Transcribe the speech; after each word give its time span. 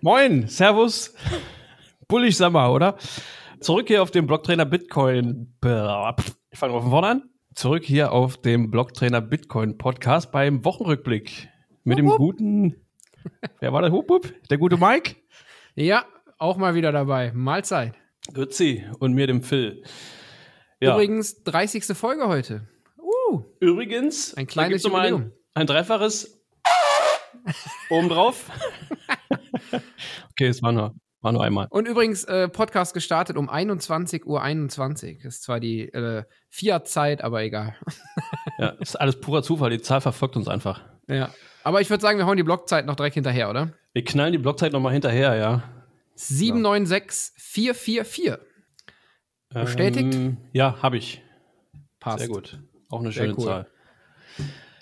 Moin, 0.00 0.46
Servus. 0.46 1.12
Bullig 2.06 2.36
Sommer, 2.36 2.72
oder? 2.72 2.96
Zurück 3.58 3.88
hier 3.88 4.00
auf 4.00 4.12
dem 4.12 4.28
Blocktrainer 4.28 4.64
Bitcoin. 4.64 5.54
Ich 5.60 6.58
fange 6.58 6.80
von 6.80 6.90
vorne 6.90 7.06
an. 7.08 7.30
Zurück 7.54 7.84
hier 7.84 8.12
auf 8.12 8.36
dem 8.40 8.70
Blocktrainer 8.70 9.20
Bitcoin 9.20 9.76
Podcast 9.76 10.30
beim 10.30 10.64
Wochenrückblick. 10.64 11.48
Mit 11.82 11.98
dem 11.98 12.06
guten, 12.06 12.76
wer 13.58 13.72
war 13.72 13.82
der? 13.82 13.90
Hup, 13.90 14.08
hup, 14.08 14.32
der 14.48 14.58
gute 14.58 14.76
Mike? 14.76 15.16
Ja, 15.74 16.04
auch 16.38 16.56
mal 16.58 16.76
wieder 16.76 16.92
dabei. 16.92 17.32
Mahlzeit. 17.34 17.94
Grüezi 18.32 18.84
und 19.00 19.14
mir 19.14 19.26
dem 19.26 19.42
Phil. 19.42 19.82
Ja. 20.80 20.94
Übrigens, 20.94 21.42
30. 21.42 21.84
Folge 21.96 22.28
heute. 22.28 22.68
Uh, 22.98 23.42
Übrigens, 23.58 24.34
ein 24.34 24.46
kleines 24.46 24.84
Jubiläum. 24.84 25.22
Ein, 25.22 25.32
ein 25.54 25.66
dreifaches 25.66 26.40
obendrauf. 27.90 28.50
okay, 30.30 30.46
es 30.46 30.62
war 30.62 30.72
nur, 30.72 30.94
war 31.20 31.32
nur 31.32 31.44
einmal. 31.44 31.66
Und 31.70 31.88
übrigens, 31.88 32.24
äh, 32.24 32.48
Podcast 32.48 32.94
gestartet 32.94 33.36
um 33.36 33.50
21.21 33.50 34.24
Uhr. 34.24 34.42
21. 34.42 35.24
Ist 35.24 35.42
zwar 35.42 35.60
die 35.60 35.82
äh, 35.82 36.24
Fiat-Zeit, 36.48 37.22
aber 37.22 37.42
egal. 37.42 37.76
ja, 38.58 38.68
ist 38.80 39.00
alles 39.00 39.20
purer 39.20 39.42
Zufall. 39.42 39.70
Die 39.70 39.80
Zahl 39.80 40.00
verfolgt 40.00 40.36
uns 40.36 40.48
einfach. 40.48 40.82
Ja. 41.08 41.30
Aber 41.64 41.80
ich 41.80 41.90
würde 41.90 42.00
sagen, 42.00 42.18
wir 42.18 42.26
hauen 42.26 42.36
die 42.36 42.42
Blockzeit 42.42 42.86
noch 42.86 42.96
direkt 42.96 43.14
hinterher, 43.14 43.50
oder? 43.50 43.72
Wir 43.92 44.04
knallen 44.04 44.32
die 44.32 44.38
Blockzeit 44.38 44.72
nochmal 44.72 44.92
hinterher, 44.92 45.36
ja. 45.36 45.62
796444. 46.14 48.38
Bestätigt? 49.50 50.14
Ähm, 50.14 50.38
ja, 50.52 50.82
habe 50.82 50.98
ich. 50.98 51.22
Passt. 52.00 52.20
Sehr 52.20 52.28
gut. 52.28 52.58
Auch 52.90 53.00
eine 53.00 53.12
schöne 53.12 53.34
cool. 53.36 53.44
Zahl. 53.44 53.66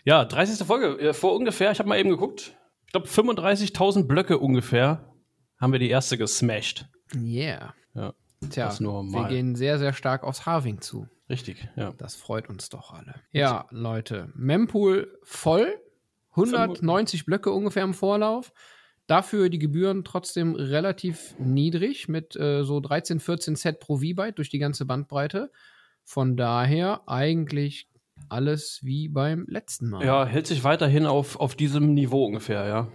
Ja, 0.05 0.25
30. 0.25 0.65
Folge. 0.67 0.99
Äh, 1.01 1.13
vor 1.13 1.35
ungefähr, 1.35 1.73
ich 1.73 1.79
habe 1.79 1.89
mal 1.89 1.99
eben 1.99 2.11
geguckt, 2.11 2.56
glaube 2.97 3.09
35.000 3.09 4.07
Blöcke 4.07 4.39
ungefähr 4.39 5.13
haben 5.59 5.73
wir 5.73 5.79
die 5.79 5.91
erste 5.91 6.17
gesmashed. 6.17 6.87
Yeah. 7.15 7.75
Ja. 7.95 8.15
Tja, 8.51 8.73
wir 8.79 9.29
gehen 9.29 9.55
sehr, 9.55 9.79
sehr 9.79 9.93
stark 9.93 10.23
aufs 10.23 10.47
Harving 10.47 10.81
zu. 10.81 11.07
Richtig, 11.29 11.69
ja. 11.77 11.93
Das 11.99 12.15
freut 12.15 12.49
uns 12.49 12.69
doch 12.69 12.93
alle. 12.93 13.15
Ja, 13.33 13.67
Leute, 13.71 14.33
Mempool 14.35 15.19
voll. 15.23 15.79
190 16.31 17.25
Blöcke 17.25 17.51
ungefähr 17.51 17.85
im 17.85 17.95
Vorlauf. 17.95 18.53
Dafür 19.07 19.49
die 19.49 19.59
Gebühren 19.59 20.05
trotzdem 20.05 20.55
relativ 20.55 21.35
niedrig 21.39 22.09
mit 22.09 22.37
äh, 22.37 22.63
so 22.65 22.81
13, 22.81 23.21
14 23.21 23.57
Set 23.57 23.81
pro 23.81 23.97
V-Byte 23.97 24.39
durch 24.39 24.51
die 24.51 24.59
ganze 24.59 24.85
Bandbreite. 24.85 25.51
Von 26.05 26.37
daher 26.37 27.03
eigentlich 27.07 27.89
alles 28.29 28.81
wie 28.83 29.09
beim 29.09 29.47
letzten 29.49 29.91
Mal. 29.91 30.05
Ja, 30.05 30.25
hält 30.25 30.47
sich 30.47 30.65
weiterhin 30.65 31.07
auf, 31.07 31.39
auf 31.39 31.55
diesem 31.55 31.95
Niveau 31.95 32.25
ungefähr, 32.25 32.67
ja. 32.67 32.89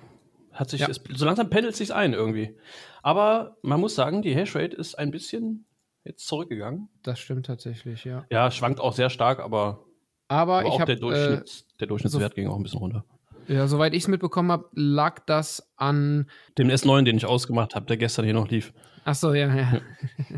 Hat 0.51 0.69
sich, 0.69 0.81
ja. 0.81 0.89
Es, 0.89 1.01
so 1.13 1.25
langsam 1.25 1.49
pendelt 1.49 1.75
sich 1.75 1.93
ein 1.93 2.13
irgendwie. 2.13 2.57
Aber 3.03 3.57
man 3.61 3.79
muss 3.79 3.95
sagen, 3.95 4.21
die 4.21 4.35
Hashrate 4.35 4.75
ist 4.75 4.95
ein 4.95 5.11
bisschen 5.11 5.65
jetzt 6.03 6.27
zurückgegangen. 6.27 6.89
Das 7.03 7.19
stimmt 7.19 7.45
tatsächlich, 7.45 8.03
ja. 8.03 8.25
Ja, 8.29 8.51
schwankt 8.51 8.79
auch 8.79 8.93
sehr 8.93 9.09
stark, 9.09 9.39
aber, 9.39 9.85
aber, 10.27 10.59
aber 10.59 10.67
ich 10.67 10.73
auch 10.73 10.85
der, 10.85 10.97
Durchschnitts, 10.97 11.61
äh, 11.61 11.77
der 11.79 11.87
Durchschnittswert 11.87 12.31
so, 12.31 12.35
ging 12.35 12.47
auch 12.47 12.57
ein 12.57 12.63
bisschen 12.63 12.79
runter. 12.79 13.05
Ja, 13.51 13.67
soweit 13.67 13.93
ich 13.93 14.03
es 14.03 14.07
mitbekommen 14.07 14.49
habe, 14.49 14.69
lag 14.71 15.19
das 15.25 15.73
an. 15.75 16.29
Dem 16.57 16.69
S9, 16.69 17.03
den 17.03 17.17
ich 17.17 17.25
ausgemacht 17.25 17.75
habe, 17.75 17.85
der 17.85 17.97
gestern 17.97 18.23
hier 18.23 18.33
noch 18.33 18.47
lief. 18.47 18.71
Ach 19.03 19.13
so, 19.13 19.33
ja, 19.33 19.53
ja. 19.53 19.81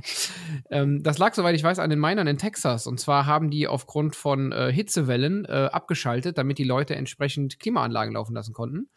ähm, 0.72 1.04
das 1.04 1.20
lag, 1.20 1.36
soweit 1.36 1.56
ich 1.56 1.64
weiß, 1.64 1.78
an 1.78 1.92
den 1.92 2.00
Minern 2.00 2.26
in 2.26 2.40
Texas. 2.40 2.88
Und 2.88 3.00
zwar 3.00 3.28
haben 3.28 3.52
die 3.52 3.68
aufgrund 3.68 4.16
von 4.16 4.52
äh, 4.52 4.74
Hitzewellen 4.74 5.46
äh, 5.46 5.70
abgeschaltet, 5.72 6.40
damit 6.40 6.58
die 6.58 6.64
Leute 6.64 6.96
entsprechend 6.96 7.60
Klimaanlagen 7.60 8.16
laufen 8.16 8.34
lassen 8.34 8.54
konnten. 8.54 8.90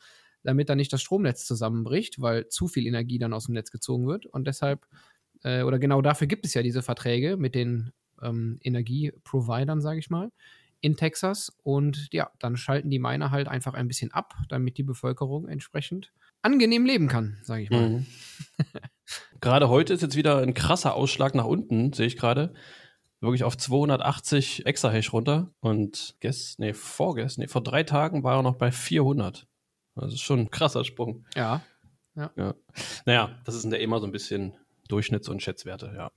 Damit 0.42 0.70
dann 0.70 0.78
nicht 0.78 0.94
das 0.94 1.02
Stromnetz 1.02 1.44
zusammenbricht, 1.44 2.18
weil 2.22 2.48
zu 2.48 2.68
viel 2.68 2.86
Energie 2.86 3.18
dann 3.18 3.34
aus 3.34 3.46
dem 3.46 3.52
Netz 3.52 3.70
gezogen 3.70 4.06
wird. 4.06 4.24
Und 4.24 4.46
deshalb, 4.46 4.86
äh, 5.42 5.62
oder 5.62 5.78
genau 5.78 6.00
dafür 6.00 6.26
gibt 6.26 6.46
es 6.46 6.54
ja 6.54 6.62
diese 6.62 6.80
Verträge 6.80 7.36
mit 7.36 7.54
den 7.54 7.92
ähm, 8.22 8.60
Energieprovidern, 8.62 9.82
sage 9.82 9.98
ich 9.98 10.08
mal 10.08 10.30
in 10.80 10.96
Texas. 10.96 11.52
Und 11.62 12.08
ja, 12.12 12.30
dann 12.38 12.56
schalten 12.56 12.90
die 12.90 12.98
Miner 12.98 13.30
halt 13.30 13.48
einfach 13.48 13.74
ein 13.74 13.88
bisschen 13.88 14.12
ab, 14.12 14.34
damit 14.48 14.78
die 14.78 14.82
Bevölkerung 14.82 15.48
entsprechend 15.48 16.12
angenehm 16.42 16.84
leben 16.84 17.08
kann, 17.08 17.38
sage 17.42 17.62
ich 17.62 17.70
mal. 17.70 17.88
Mhm. 17.88 18.06
gerade 19.40 19.68
heute 19.68 19.92
ist 19.92 20.02
jetzt 20.02 20.16
wieder 20.16 20.38
ein 20.38 20.54
krasser 20.54 20.94
Ausschlag 20.94 21.34
nach 21.34 21.44
unten, 21.44 21.92
sehe 21.92 22.06
ich 22.06 22.16
gerade. 22.16 22.54
Wirklich 23.20 23.44
auf 23.44 23.56
280 23.56 24.66
Exahash 24.66 25.12
runter. 25.12 25.54
Und 25.60 26.16
gest, 26.20 26.58
nee, 26.58 26.74
vorgestern, 26.74 27.42
nee, 27.42 27.48
vor 27.48 27.62
drei 27.62 27.82
Tagen 27.82 28.22
war 28.22 28.36
er 28.36 28.42
noch 28.42 28.56
bei 28.56 28.70
400. 28.70 29.46
Das 29.94 30.12
ist 30.12 30.20
schon 30.20 30.40
ein 30.40 30.50
krasser 30.50 30.84
Sprung. 30.84 31.24
Ja. 31.34 31.62
ja. 32.14 32.30
ja. 32.36 32.54
Naja, 33.06 33.38
das 33.44 33.60
sind 33.60 33.72
ja 33.72 33.78
immer 33.78 34.00
so 34.00 34.06
ein 34.06 34.12
bisschen 34.12 34.54
Durchschnitts- 34.88 35.30
und 35.30 35.42
Schätzwerte, 35.42 35.92
ja. 35.96 36.12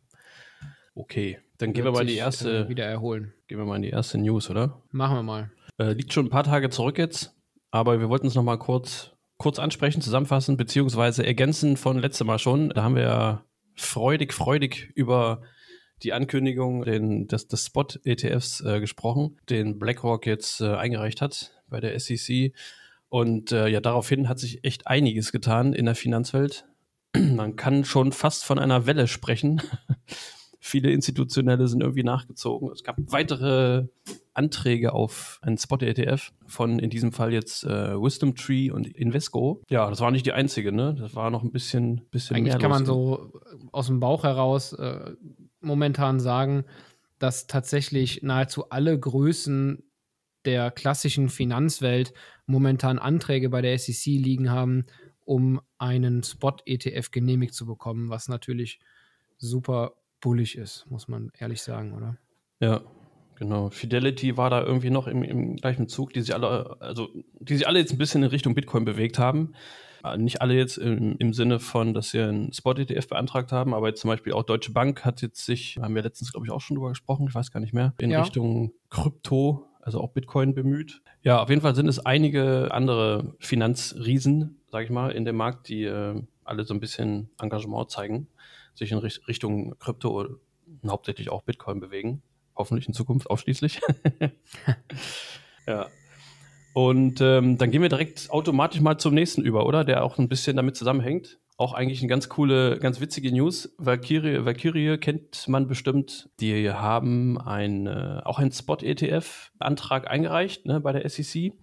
Okay, 0.95 1.39
dann 1.57 1.73
gehen 1.73 1.83
wir 1.83 1.91
mal 1.91 2.01
in 2.01 2.07
die 2.07 2.15
erste. 2.15 2.65
Äh, 2.65 2.69
wieder 2.69 2.85
erholen. 2.85 3.33
Gehen 3.47 3.57
wir 3.57 3.65
mal 3.65 3.75
in 3.77 3.81
die 3.81 3.89
erste 3.89 4.17
News, 4.17 4.49
oder? 4.49 4.81
Machen 4.91 5.17
wir 5.17 5.23
mal. 5.23 5.51
Äh, 5.77 5.93
liegt 5.93 6.13
schon 6.13 6.25
ein 6.25 6.29
paar 6.29 6.43
Tage 6.43 6.69
zurück 6.69 6.97
jetzt, 6.97 7.35
aber 7.71 7.99
wir 7.99 8.09
wollten 8.09 8.27
es 8.27 8.35
nochmal 8.35 8.59
kurz, 8.59 9.11
kurz 9.37 9.59
ansprechen, 9.59 10.01
zusammenfassen, 10.01 10.57
beziehungsweise 10.57 11.25
ergänzen 11.25 11.77
von 11.77 11.99
letztem 11.99 12.27
Mal 12.27 12.39
schon. 12.39 12.69
Da 12.69 12.83
haben 12.83 12.95
wir 12.95 13.03
ja 13.03 13.45
freudig, 13.75 14.33
freudig 14.33 14.91
über 14.95 15.41
die 16.03 16.13
Ankündigung 16.13 16.83
den, 16.83 17.27
des, 17.27 17.47
des 17.47 17.65
Spot-ETFs 17.65 18.61
äh, 18.61 18.79
gesprochen, 18.79 19.37
den 19.49 19.79
BlackRock 19.79 20.25
jetzt 20.25 20.61
äh, 20.61 20.75
eingereicht 20.75 21.21
hat 21.21 21.61
bei 21.67 21.79
der 21.79 21.97
SEC. 21.99 22.53
Und 23.09 23.51
äh, 23.51 23.67
ja, 23.67 23.81
daraufhin 23.81 24.29
hat 24.29 24.39
sich 24.39 24.63
echt 24.63 24.87
einiges 24.87 25.31
getan 25.31 25.73
in 25.73 25.85
der 25.85 25.95
Finanzwelt. 25.95 26.65
Man 27.17 27.55
kann 27.55 27.83
schon 27.83 28.11
fast 28.11 28.45
von 28.45 28.59
einer 28.59 28.85
Welle 28.85 29.07
sprechen. 29.07 29.61
Viele 30.59 30.91
Institutionelle 30.91 31.67
sind 31.67 31.81
irgendwie 31.81 32.03
nachgezogen. 32.03 32.69
Es 32.71 32.83
gab 32.83 32.97
weitere 32.99 33.87
Anträge 34.33 34.93
auf 34.93 35.39
einen 35.41 35.57
Spot-ETF 35.57 36.31
von 36.47 36.79
in 36.79 36.89
diesem 36.89 37.11
Fall 37.11 37.33
jetzt 37.33 37.63
äh, 37.63 37.95
Wisdom 37.95 38.35
Tree 38.35 38.69
und 38.69 38.87
Invesco. 38.87 39.61
Ja, 39.69 39.89
das 39.89 40.01
war 40.01 40.11
nicht 40.11 40.25
die 40.25 40.33
einzige, 40.33 40.71
ne? 40.71 40.95
Das 40.99 41.15
war 41.15 41.29
noch 41.29 41.43
ein 41.43 41.51
bisschen, 41.51 42.01
bisschen 42.11 42.35
Eigentlich 42.35 42.53
mehr. 42.53 42.61
kann 42.61 42.71
man 42.71 42.85
so 42.85 43.31
aus 43.71 43.87
dem 43.87 43.99
Bauch 43.99 44.23
heraus 44.23 44.73
äh, 44.73 45.11
momentan 45.61 46.19
sagen, 46.19 46.65
dass 47.19 47.47
tatsächlich 47.47 48.21
nahezu 48.23 48.69
alle 48.69 48.97
Größen 48.99 49.83
der 50.45 50.71
klassischen 50.71 51.29
Finanzwelt 51.29 52.13
momentan 52.45 52.99
Anträge 52.99 53.49
bei 53.49 53.61
der 53.61 53.77
SEC 53.77 54.05
liegen 54.05 54.49
haben, 54.49 54.85
um 55.25 55.61
einen 55.77 56.23
Spot-ETF 56.23 57.11
genehmigt 57.11 57.53
zu 57.53 57.65
bekommen, 57.65 58.09
was 58.09 58.29
natürlich 58.29 58.79
super 59.37 59.93
bullig 60.21 60.57
ist, 60.57 60.85
muss 60.89 61.07
man 61.07 61.31
ehrlich 61.37 61.61
sagen, 61.61 61.93
oder? 61.93 62.17
Ja, 62.59 62.81
genau. 63.35 63.69
Fidelity 63.69 64.37
war 64.37 64.49
da 64.49 64.63
irgendwie 64.63 64.89
noch 64.89 65.07
im, 65.07 65.23
im 65.23 65.55
gleichen 65.55 65.87
Zug, 65.87 66.13
die 66.13 66.21
sich 66.21 66.33
alle, 66.33 66.77
also 66.81 67.09
die 67.39 67.55
sich 67.55 67.67
alle 67.67 67.79
jetzt 67.79 67.91
ein 67.91 67.97
bisschen 67.97 68.23
in 68.23 68.29
Richtung 68.29 68.55
Bitcoin 68.55 68.85
bewegt 68.85 69.19
haben. 69.19 69.53
Äh, 70.03 70.17
nicht 70.17 70.41
alle 70.41 70.53
jetzt 70.55 70.77
im, 70.77 71.17
im 71.17 71.33
Sinne 71.33 71.59
von, 71.59 71.93
dass 71.93 72.11
sie 72.11 72.21
einen 72.21 72.53
Spot-ETF 72.53 73.07
beantragt 73.07 73.51
haben, 73.51 73.73
aber 73.73 73.87
jetzt 73.89 74.01
zum 74.01 74.09
Beispiel 74.09 74.33
auch 74.33 74.43
Deutsche 74.43 74.71
Bank 74.71 75.05
hat 75.05 75.21
jetzt 75.21 75.45
sich, 75.45 75.77
haben 75.81 75.95
wir 75.95 76.03
letztens, 76.03 76.31
glaube 76.31 76.45
ich, 76.45 76.51
auch 76.51 76.61
schon 76.61 76.75
drüber 76.75 76.89
gesprochen, 76.89 77.27
ich 77.27 77.35
weiß 77.35 77.51
gar 77.51 77.59
nicht 77.59 77.73
mehr, 77.73 77.93
in 77.99 78.11
ja. 78.11 78.21
Richtung 78.21 78.73
Krypto, 78.89 79.67
also 79.81 80.01
auch 80.01 80.11
Bitcoin 80.11 80.53
bemüht. 80.53 81.01
Ja, 81.21 81.41
auf 81.41 81.49
jeden 81.49 81.61
Fall 81.61 81.75
sind 81.75 81.87
es 81.87 82.05
einige 82.05 82.69
andere 82.71 83.35
Finanzriesen, 83.39 84.61
sage 84.71 84.85
ich 84.85 84.91
mal, 84.91 85.11
in 85.11 85.25
dem 85.25 85.35
Markt, 85.35 85.67
die 85.67 85.83
äh, 85.83 86.21
alle 86.43 86.63
so 86.63 86.73
ein 86.73 86.79
bisschen 86.79 87.29
Engagement 87.39 87.91
zeigen 87.91 88.27
sich 88.79 88.91
in 88.91 88.97
Richtung 88.97 89.77
Krypto 89.79 90.21
und 90.21 90.91
hauptsächlich 90.91 91.29
auch 91.29 91.43
Bitcoin 91.43 91.79
bewegen. 91.79 92.23
Hoffentlich 92.55 92.87
in 92.87 92.93
Zukunft 92.93 93.29
ausschließlich. 93.29 93.79
ja. 95.67 95.87
Und 96.73 97.21
ähm, 97.21 97.57
dann 97.57 97.71
gehen 97.71 97.81
wir 97.81 97.89
direkt 97.89 98.29
automatisch 98.29 98.81
mal 98.81 98.97
zum 98.97 99.13
nächsten 99.13 99.41
über, 99.43 99.65
oder? 99.65 99.83
Der 99.83 100.03
auch 100.03 100.17
ein 100.17 100.29
bisschen 100.29 100.55
damit 100.55 100.75
zusammenhängt. 100.75 101.39
Auch 101.57 101.73
eigentlich 101.73 101.99
eine 101.99 102.07
ganz 102.07 102.29
coole, 102.29 102.79
ganz 102.79 103.01
witzige 103.01 103.31
News. 103.31 103.73
Valkyrie, 103.77 104.45
Valkyrie 104.45 104.97
kennt 104.97 105.47
man 105.47 105.67
bestimmt. 105.67 106.29
Die 106.39 106.69
haben 106.71 107.37
ein, 107.37 107.87
äh, 107.87 108.21
auch 108.23 108.39
einen 108.39 108.51
Spot-ETF-Antrag 108.51 110.09
eingereicht 110.09 110.65
ne, 110.65 110.79
bei 110.79 110.93
der 110.93 111.09
SEC. 111.09 111.53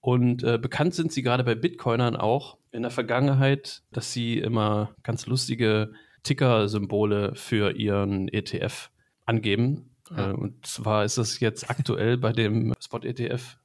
Und 0.00 0.42
äh, 0.42 0.58
bekannt 0.58 0.94
sind 0.94 1.12
sie 1.12 1.22
gerade 1.22 1.44
bei 1.44 1.54
Bitcoinern 1.54 2.16
auch 2.16 2.58
in 2.70 2.82
der 2.82 2.90
Vergangenheit, 2.90 3.82
dass 3.90 4.12
sie 4.12 4.38
immer 4.38 4.94
ganz 5.02 5.26
lustige 5.26 5.92
Ticker-Symbole 6.26 7.34
für 7.34 7.76
ihren 7.76 8.28
ETF 8.28 8.90
angeben. 9.24 9.96
Ja. 10.10 10.30
Äh, 10.30 10.32
und 10.34 10.66
zwar 10.66 11.04
ist 11.04 11.16
es 11.16 11.40
jetzt 11.40 11.70
aktuell 11.70 12.16
bei 12.18 12.32
dem 12.32 12.74
Spot-ETF 12.80 13.58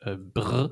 äh, 0.00 0.16
BRR, 0.16 0.70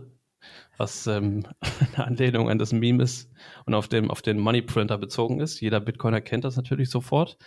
was 0.77 1.07
ähm, 1.07 1.45
eine 1.95 2.07
Anlehnung 2.07 2.51
an 2.51 2.59
das 2.59 2.73
Meme 2.73 3.03
ist 3.03 3.31
und 3.67 3.75
auf, 3.75 3.89
dem, 3.89 4.11
auf 4.11 4.23
den 4.23 4.39
Money 4.39 4.63
Printer 4.63 4.99
bezogen 4.99 5.41
ist. 5.41 5.61
Jeder 5.61 5.81
Bitcoiner 5.81 6.21
kennt 6.21 6.45
das 6.45 6.57
natürlich 6.57 6.91
sofort. 6.91 7.39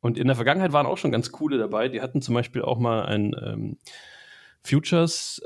Und 0.00 0.18
in 0.18 0.26
der 0.26 0.36
Vergangenheit 0.36 0.72
waren 0.72 0.86
auch 0.86 0.98
schon 0.98 1.12
ganz 1.12 1.32
coole 1.32 1.58
dabei. 1.58 1.88
Die 1.88 2.00
hatten 2.00 2.20
zum 2.20 2.34
Beispiel 2.34 2.62
auch 2.62 2.78
mal 2.78 3.06
ein 3.06 3.34
ähm, 3.42 3.78
Futures 4.62 5.40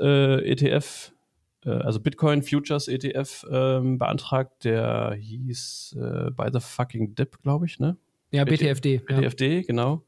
äh, 1.65 1.69
also 1.69 1.99
Bitcoin 1.99 2.43
Futures 2.43 2.87
ETF 2.87 3.45
ähm, 3.51 3.97
beantragt, 3.97 4.63
der 4.63 5.15
hieß 5.19 5.97
äh, 5.99 6.31
By 6.31 6.49
the 6.51 6.59
Fucking 6.59 7.15
Dip, 7.15 7.41
glaube 7.41 7.65
ich, 7.65 7.79
ne? 7.79 7.97
Ja, 8.31 8.45
BTFD. 8.45 8.99
BTFD, 8.99 9.57
ja. 9.57 9.61
genau. 9.63 10.03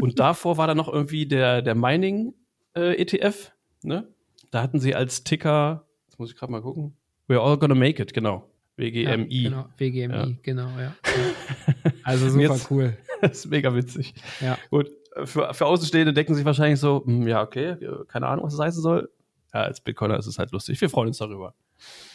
Und 0.00 0.18
davor 0.18 0.56
war 0.56 0.66
da 0.66 0.74
noch 0.74 0.92
irgendwie 0.92 1.26
der, 1.26 1.62
der 1.62 1.74
Mining 1.74 2.34
äh, 2.76 3.00
ETF, 3.00 3.52
ne? 3.82 4.08
Da 4.50 4.62
hatten 4.62 4.80
sie 4.80 4.94
als 4.94 5.24
Ticker, 5.24 5.86
jetzt 6.06 6.18
muss 6.18 6.30
ich 6.30 6.36
gerade 6.36 6.52
mal 6.52 6.60
gucken, 6.60 6.94
We're 7.28 7.40
all 7.40 7.56
gonna 7.56 7.74
make 7.74 8.02
it, 8.02 8.12
genau. 8.12 8.48
WGMI. 8.76 9.26
Ja, 9.28 9.50
genau, 9.50 9.68
WGMI, 9.78 10.14
ja. 10.14 10.28
genau, 10.42 10.68
ja. 10.78 10.94
Also 12.04 12.28
super 12.28 12.58
cool. 12.70 12.96
das 13.20 13.38
ist 13.38 13.50
mega 13.50 13.74
witzig. 13.74 14.14
Ja. 14.40 14.58
Gut, 14.70 14.90
für, 15.24 15.54
für 15.54 15.66
Außenstehende 15.66 16.12
denken 16.12 16.34
sich 16.34 16.44
wahrscheinlich 16.44 16.80
so, 16.80 17.02
hm, 17.04 17.28
ja, 17.28 17.42
okay, 17.42 17.76
keine 18.08 18.26
Ahnung, 18.26 18.44
was 18.44 18.56
das 18.56 18.66
heißen 18.66 18.82
soll. 18.82 19.08
Ja, 19.54 19.62
als 19.62 19.80
Bitcoiner 19.80 20.18
ist 20.18 20.26
es 20.26 20.38
halt 20.38 20.52
lustig. 20.52 20.80
Wir 20.80 20.88
freuen 20.88 21.08
uns 21.08 21.18
darüber. 21.18 21.54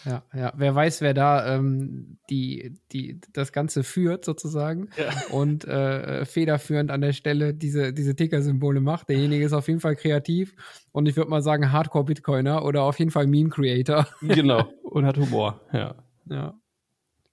Ja, 0.05 0.23
ja. 0.33 0.53
Wer 0.55 0.73
weiß, 0.73 1.01
wer 1.01 1.13
da 1.13 1.55
ähm, 1.55 2.17
die, 2.29 2.79
die, 2.91 3.19
das 3.33 3.51
Ganze 3.51 3.83
führt, 3.83 4.25
sozusagen. 4.25 4.89
Ja. 4.97 5.11
Und 5.35 5.65
äh, 5.65 6.25
federführend 6.25 6.89
an 6.89 7.01
der 7.01 7.13
Stelle 7.13 7.53
diese, 7.53 7.93
diese 7.93 8.15
Ticker-Symbole 8.15 8.79
macht. 8.79 9.09
Derjenige 9.09 9.45
ist 9.45 9.53
auf 9.53 9.67
jeden 9.67 9.81
Fall 9.81 9.95
kreativ 9.95 10.55
und 10.91 11.07
ich 11.07 11.15
würde 11.15 11.29
mal 11.29 11.41
sagen 11.41 11.71
Hardcore-Bitcoiner 11.71 12.63
oder 12.63 12.83
auf 12.83 12.97
jeden 12.97 13.11
Fall 13.11 13.27
Meme-Creator. 13.27 14.07
Genau. 14.21 14.67
Und 14.83 15.05
hat 15.05 15.17
Humor, 15.17 15.61
ja. 15.71 15.95
Ja. 16.29 16.53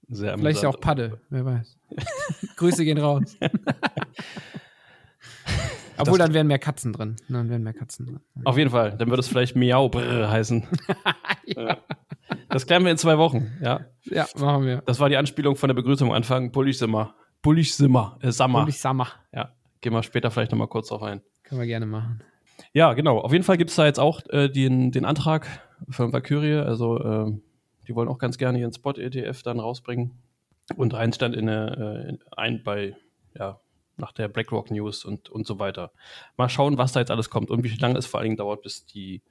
Sehr 0.08 0.36
Vielleicht 0.38 0.64
auch 0.64 0.80
Padde, 0.80 1.20
wer 1.30 1.44
weiß. 1.44 1.78
Grüße 2.56 2.84
gehen 2.84 2.98
raus. 2.98 3.36
Obwohl, 5.98 6.18
dann 6.18 6.34
wären 6.34 6.46
mehr 6.46 6.58
Katzen 6.58 6.92
drin. 6.92 7.16
Dann 7.28 7.48
wären 7.48 7.62
mehr 7.62 7.74
Katzen 7.74 8.06
drin. 8.06 8.20
Auf 8.44 8.58
jeden 8.58 8.70
Fall. 8.70 8.96
Dann 8.96 9.08
würde 9.08 9.20
es 9.20 9.28
vielleicht 9.28 9.56
Miau 9.56 9.90
heißen. 9.92 10.66
ja. 11.46 11.78
Das 12.48 12.66
klären 12.66 12.84
wir 12.84 12.90
in 12.90 12.98
zwei 12.98 13.18
Wochen, 13.18 13.52
ja. 13.62 13.80
Ja, 14.04 14.26
machen 14.36 14.64
wir. 14.64 14.82
Das 14.86 15.00
war 15.00 15.08
die 15.08 15.16
Anspielung 15.16 15.56
von 15.56 15.68
der 15.68 15.74
Begrüßung 15.74 16.10
am 16.10 16.14
Anfang. 16.14 16.52
Bullichsimmer. 16.52 17.14
Bullichsimmer. 17.42 18.18
Äh, 18.20 18.32
Sammer. 18.32 18.60
Bullichsammer. 18.60 19.08
Ja. 19.32 19.52
Gehen 19.80 19.92
wir 19.92 20.02
später 20.02 20.30
vielleicht 20.30 20.50
nochmal 20.50 20.68
kurz 20.68 20.88
drauf 20.88 21.02
ein. 21.02 21.20
Können 21.42 21.60
wir 21.60 21.66
gerne 21.66 21.86
machen. 21.86 22.22
Ja, 22.72 22.94
genau. 22.94 23.18
Auf 23.18 23.32
jeden 23.32 23.44
Fall 23.44 23.56
gibt 23.56 23.70
es 23.70 23.76
da 23.76 23.84
jetzt 23.84 24.00
auch 24.00 24.20
äh, 24.30 24.48
den, 24.48 24.92
den 24.92 25.04
Antrag 25.04 25.46
von 25.88 26.12
Valkyrie. 26.12 26.56
Also, 26.56 26.98
äh, 26.98 27.32
die 27.86 27.94
wollen 27.94 28.08
auch 28.08 28.18
ganz 28.18 28.38
gerne 28.38 28.58
ihren 28.58 28.72
Spot-ETF 28.72 29.42
dann 29.42 29.60
rausbringen. 29.60 30.12
Und 30.76 30.94
eins 30.94 31.16
stand 31.16 31.36
in, 31.36 31.48
äh, 31.48 32.08
in, 32.08 32.18
ein 32.34 32.62
bei, 32.62 32.96
ja, 33.38 33.60
nach 33.96 34.12
der 34.12 34.28
BlackRock 34.28 34.70
News 34.70 35.04
und, 35.04 35.28
und 35.28 35.46
so 35.46 35.58
weiter. 35.58 35.92
Mal 36.36 36.48
schauen, 36.48 36.78
was 36.78 36.92
da 36.92 37.00
jetzt 37.00 37.10
alles 37.10 37.30
kommt 37.30 37.50
und 37.50 37.64
wie 37.64 37.76
lange 37.76 37.98
es 37.98 38.06
vor 38.06 38.20
allen 38.20 38.26
Dingen 38.26 38.36
dauert, 38.36 38.62
bis 38.62 38.86
die 38.86 39.22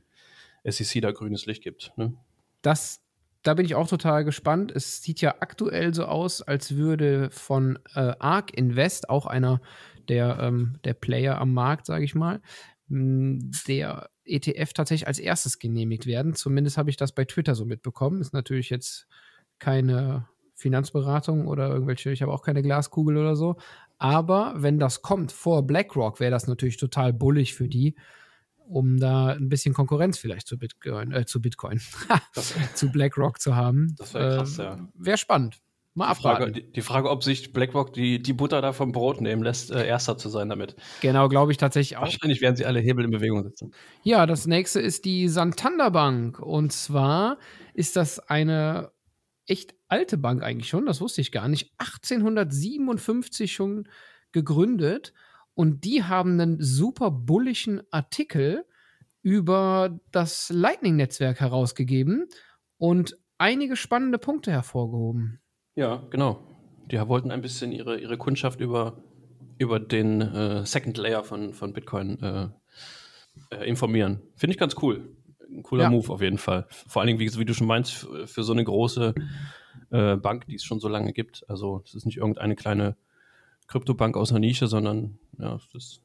SEC 0.64 1.02
da 1.02 1.12
grünes 1.12 1.46
Licht 1.46 1.64
gibt. 1.64 1.92
Ne? 1.98 2.14
Das, 2.62 3.02
da 3.44 3.54
bin 3.54 3.66
ich 3.66 3.76
auch 3.76 3.88
total 3.88 4.24
gespannt. 4.24 4.72
Es 4.72 5.02
sieht 5.02 5.22
ja 5.22 5.36
aktuell 5.40 5.94
so 5.94 6.06
aus, 6.06 6.42
als 6.42 6.76
würde 6.76 7.30
von 7.32 7.80
äh, 7.96 8.14
ARK 8.20 8.54
Invest, 8.58 9.10
auch 9.10 9.26
einer 9.26 9.62
der, 10.08 10.40
ähm, 10.40 10.80
der 10.84 10.94
Player 10.94 11.40
am 11.40 11.54
Markt, 11.54 11.86
sage 11.86 12.06
ich 12.06 12.16
mal, 12.16 12.42
der 12.90 14.10
ETF 14.26 14.74
tatsächlich 14.74 15.08
als 15.08 15.20
erstes 15.20 15.60
genehmigt 15.60 16.06
werden. 16.06 16.36
Zumindest 16.36 16.78
habe 16.78 16.90
ich 16.90 16.98
das 16.98 17.14
bei 17.14 17.26
Twitter 17.26 17.56
so 17.56 17.66
mitbekommen. 17.66 18.22
Ist 18.22 18.34
natürlich 18.34 18.70
jetzt 18.70 19.08
keine 19.60 20.28
Finanzberatung 20.56 21.48
oder 21.48 21.70
irgendwelche, 21.70 22.12
ich 22.12 22.22
habe 22.22 22.32
auch 22.32 22.44
keine 22.44 22.62
Glaskugel 22.62 23.18
oder 23.18 23.36
so. 23.36 23.58
Aber 24.04 24.54
wenn 24.58 24.80
das 24.80 25.02
kommt 25.02 25.32
vor 25.32 25.66
BlackRock, 25.66 26.20
wäre 26.20 26.30
das 26.30 26.46
natürlich 26.46 26.76
total 26.76 27.14
bullig 27.14 27.54
für 27.54 27.70
die, 27.70 27.96
um 28.58 29.00
da 29.00 29.28
ein 29.28 29.48
bisschen 29.48 29.74
Konkurrenz 29.74 30.18
vielleicht 30.18 30.46
zu 30.46 30.60
Bitcoin, 30.60 31.14
äh, 31.14 31.26
zu 31.26 31.42
Bitcoin, 31.42 31.80
zu 32.76 32.92
BlackRock 32.92 33.40
zu 33.40 33.56
haben. 33.56 33.96
Das 33.98 34.14
wäre 34.14 34.36
krass, 34.40 34.60
äh, 34.60 34.64
ja. 34.64 34.90
Wäre 34.94 35.18
spannend. 35.18 35.60
Mal 35.94 36.14
die 36.14 36.22
Frage, 36.22 36.52
die, 36.52 36.70
die, 36.70 36.82
Frage, 36.82 37.10
ob 37.10 37.24
sich 37.24 37.54
BlackRock 37.54 37.94
die, 37.94 38.22
die 38.22 38.34
Butter 38.34 38.62
da 38.62 38.74
vom 38.74 38.92
Brot 38.92 39.22
nehmen 39.22 39.42
lässt, 39.42 39.72
äh, 39.72 39.88
erster 39.88 40.18
zu 40.18 40.28
sein 40.28 40.50
damit. 40.50 40.76
Genau, 41.00 41.30
glaube 41.30 41.54
ich 41.54 41.58
tatsächlich 41.58 41.96
auch. 41.96 42.02
Wahrscheinlich 42.02 42.42
werden 42.42 42.58
sie 42.58 42.66
alle 42.66 42.82
Hebel 42.82 43.06
in 43.06 43.12
Bewegung 43.12 43.44
setzen. 43.44 43.74
Ja, 44.02 44.26
das 44.26 44.48
nächste 44.48 44.82
ist 44.82 45.06
die 45.06 45.30
Santander 45.30 45.92
Bank. 45.92 46.40
Und 46.40 46.74
zwar 46.74 47.38
ist 47.74 47.96
das 47.96 48.20
eine 48.20 48.92
echt 49.48 49.76
alte 49.88 50.18
Bank 50.18 50.44
eigentlich 50.44 50.70
schon, 50.70 50.86
das 50.86 51.02
wusste 51.02 51.22
ich 51.22 51.32
gar 51.32 51.48
nicht. 51.48 51.72
1857 51.78 53.54
schon 53.54 53.88
gegründet. 54.32 55.14
Und 55.56 55.84
die 55.84 56.04
haben 56.04 56.40
einen 56.40 56.60
super 56.60 57.12
bullischen 57.12 57.82
Artikel 57.92 58.66
über 59.22 60.00
das 60.12 60.50
Lightning-Netzwerk 60.50 61.40
herausgegeben 61.40 62.28
und 62.78 63.18
einige 63.38 63.76
spannende 63.76 64.18
Punkte 64.18 64.52
hervorgehoben. 64.52 65.40
Ja, 65.76 66.08
genau. 66.10 66.48
Die 66.92 67.00
wollten 67.08 67.32
ein 67.32 67.42
bisschen 67.42 67.72
ihre, 67.72 68.00
ihre 68.00 68.18
Kundschaft 68.18 68.60
über, 68.60 69.04
über 69.58 69.80
den 69.80 70.22
äh, 70.22 70.66
Second 70.66 70.98
Layer 70.98 71.24
von, 71.24 71.54
von 71.54 71.72
Bitcoin 71.72 72.20
äh, 72.22 72.50
äh, 73.52 73.68
informieren. 73.68 74.22
Finde 74.36 74.54
ich 74.54 74.60
ganz 74.60 74.76
cool. 74.82 75.16
Ein 75.54 75.64
cooler 75.64 75.84
ja. 75.84 75.90
Move 75.90 76.12
auf 76.12 76.22
jeden 76.22 76.38
Fall. 76.38 76.68
Vor 76.70 77.02
allen 77.02 77.08
Dingen, 77.08 77.20
wie, 77.20 77.40
wie 77.40 77.46
du 77.46 77.54
schon 77.54 77.68
meinst, 77.68 78.08
für, 78.26 78.44
so 78.44 78.54
eine 78.54 78.64
große 78.64 79.14
äh, 79.92 80.16
Bank, 80.16 80.48
die 80.48 80.56
es 80.56 80.64
schon 80.64 80.80
so 80.80 80.88
lange 80.88 81.14
gibt. 81.14 81.46
Also 81.48 81.82
es 81.86 81.94
ist 81.94 82.06
nicht 82.06 82.18
irgendeine 82.18 82.56
kleine 82.56 82.96
Kryptobank 83.68 84.18
aus 84.18 84.32
einer 84.32 84.40
Nische, 84.40 84.68
sondern 84.68 85.20
ja, 85.38 85.54
das 85.54 85.74
ist 85.74 86.02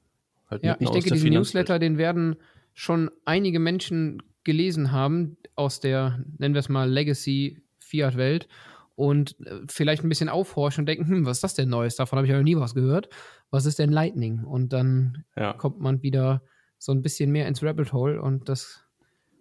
halt 0.48 0.64
Ja, 0.64 0.76
ich 0.78 0.90
denke, 0.90 1.10
diesen 1.10 1.30
Newsletter, 1.30 1.78
den 1.78 1.98
werden 1.98 2.36
schon 2.74 3.10
einige 3.24 3.58
Menschen 3.58 4.22
gelesen 4.44 4.92
haben 4.92 5.36
aus 5.56 5.80
der, 5.80 6.24
nennen 6.38 6.54
wir 6.54 6.60
es 6.60 6.68
mal, 6.68 6.88
Legacy-Fiat-Welt 6.88 8.48
und 8.94 9.36
äh, 9.44 9.60
vielleicht 9.68 10.04
ein 10.04 10.08
bisschen 10.08 10.28
aufhorchen 10.28 10.82
und 10.82 10.86
denken, 10.86 11.06
hm, 11.06 11.26
was 11.26 11.38
ist 11.38 11.44
das 11.44 11.54
denn 11.54 11.68
Neues? 11.68 11.96
Davon 11.96 12.16
habe 12.16 12.26
ich 12.26 12.30
ja 12.30 12.36
noch 12.36 12.44
nie 12.44 12.56
was 12.56 12.74
gehört. 12.74 13.08
Was 13.50 13.66
ist 13.66 13.78
denn 13.78 13.90
Lightning? 13.90 14.44
Und 14.44 14.72
dann 14.72 15.24
ja. 15.36 15.52
kommt 15.52 15.80
man 15.80 16.02
wieder 16.02 16.42
so 16.78 16.92
ein 16.92 17.02
bisschen 17.02 17.30
mehr 17.30 17.48
ins 17.48 17.62
Rabbit 17.62 17.92
Hole 17.92 18.22
und 18.22 18.48
das, 18.48 18.87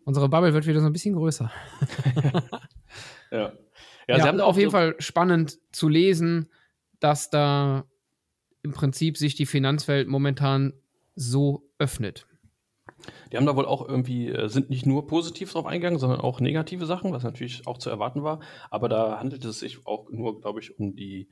unsere 0.07 0.29
Bubble 0.29 0.53
wird 0.53 0.65
wieder 0.65 0.79
so 0.79 0.85
ein 0.85 0.93
bisschen 0.93 1.15
größer. 1.15 1.51
ja. 3.31 3.51
Ja, 4.07 4.17
ja 4.17 4.43
auf 4.43 4.55
jeden 4.55 4.71
so 4.71 4.77
Fall 4.77 4.95
spannend 4.99 5.59
zu 5.73 5.89
lesen, 5.89 6.49
dass 7.01 7.29
da 7.29 7.85
im 8.63 8.71
Prinzip 8.71 9.17
sich 9.17 9.35
die 9.35 9.45
Finanzwelt 9.45 10.07
momentan 10.07 10.71
so 11.15 11.69
öffnet. 11.77 12.25
Die 13.31 13.37
haben 13.37 13.45
da 13.45 13.57
wohl 13.57 13.65
auch 13.65 13.87
irgendwie, 13.87 14.29
äh, 14.29 14.47
sind 14.47 14.69
nicht 14.69 14.85
nur 14.85 15.07
positiv 15.07 15.51
drauf 15.51 15.65
eingegangen, 15.65 15.99
sondern 15.99 16.21
auch 16.21 16.39
negative 16.39 16.85
Sachen, 16.85 17.11
was 17.11 17.23
natürlich 17.23 17.67
auch 17.67 17.77
zu 17.77 17.89
erwarten 17.89 18.23
war. 18.23 18.39
Aber 18.69 18.87
da 18.87 19.19
handelt 19.19 19.43
es 19.43 19.59
sich 19.59 19.85
auch 19.85 20.09
nur, 20.09 20.39
glaube 20.39 20.61
ich, 20.61 20.79
um 20.79 20.95
die 20.95 21.27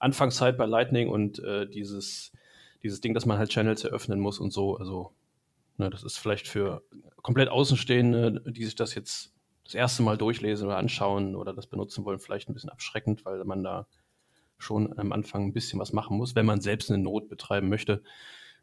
Anfangszeit 0.00 0.58
bei 0.58 0.66
Lightning 0.66 1.08
und 1.08 1.38
äh, 1.44 1.68
dieses, 1.68 2.32
dieses 2.82 3.00
Ding, 3.00 3.14
dass 3.14 3.24
man 3.24 3.38
halt 3.38 3.50
Channels 3.50 3.84
eröffnen 3.84 4.18
muss 4.18 4.40
und 4.40 4.52
so. 4.52 4.76
Also, 4.76 5.12
ne, 5.80 5.90
das 5.90 6.04
ist 6.04 6.18
vielleicht 6.18 6.46
für 6.46 6.82
komplett 7.22 7.48
Außenstehende, 7.48 8.42
die 8.46 8.64
sich 8.64 8.76
das 8.76 8.94
jetzt 8.94 9.32
das 9.64 9.74
erste 9.74 10.02
Mal 10.02 10.16
durchlesen 10.16 10.66
oder 10.66 10.76
anschauen 10.76 11.34
oder 11.34 11.52
das 11.52 11.66
benutzen 11.66 12.04
wollen, 12.04 12.20
vielleicht 12.20 12.48
ein 12.48 12.54
bisschen 12.54 12.70
abschreckend, 12.70 13.24
weil 13.24 13.44
man 13.44 13.62
da 13.62 13.86
schon 14.58 14.96
am 14.98 15.12
Anfang 15.12 15.46
ein 15.46 15.52
bisschen 15.52 15.80
was 15.80 15.92
machen 15.92 16.16
muss, 16.16 16.34
wenn 16.34 16.46
man 16.46 16.60
selbst 16.60 16.90
eine 16.90 17.02
Not 17.02 17.28
betreiben 17.28 17.68
möchte. 17.68 18.02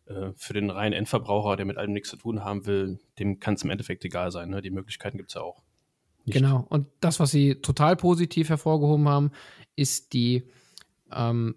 Äh, 0.05 0.31
für 0.35 0.53
den 0.53 0.69
reinen 0.69 0.93
Endverbraucher, 0.93 1.55
der 1.57 1.65
mit 1.65 1.77
allem 1.77 1.93
nichts 1.93 2.09
zu 2.09 2.17
tun 2.17 2.43
haben 2.43 2.65
will, 2.65 2.99
dem 3.19 3.39
kann 3.39 3.55
es 3.55 3.63
im 3.63 3.69
Endeffekt 3.69 4.05
egal 4.05 4.31
sein. 4.31 4.49
Ne? 4.49 4.61
Die 4.61 4.69
Möglichkeiten 4.69 5.17
gibt 5.17 5.31
es 5.31 5.35
ja 5.35 5.41
auch. 5.41 5.63
Nicht. 6.25 6.35
Genau. 6.35 6.65
Und 6.69 6.87
das, 6.99 7.19
was 7.19 7.31
Sie 7.31 7.55
total 7.55 7.95
positiv 7.95 8.49
hervorgehoben 8.49 9.07
haben, 9.07 9.31
ist 9.75 10.13
die 10.13 10.43
ähm, 11.11 11.55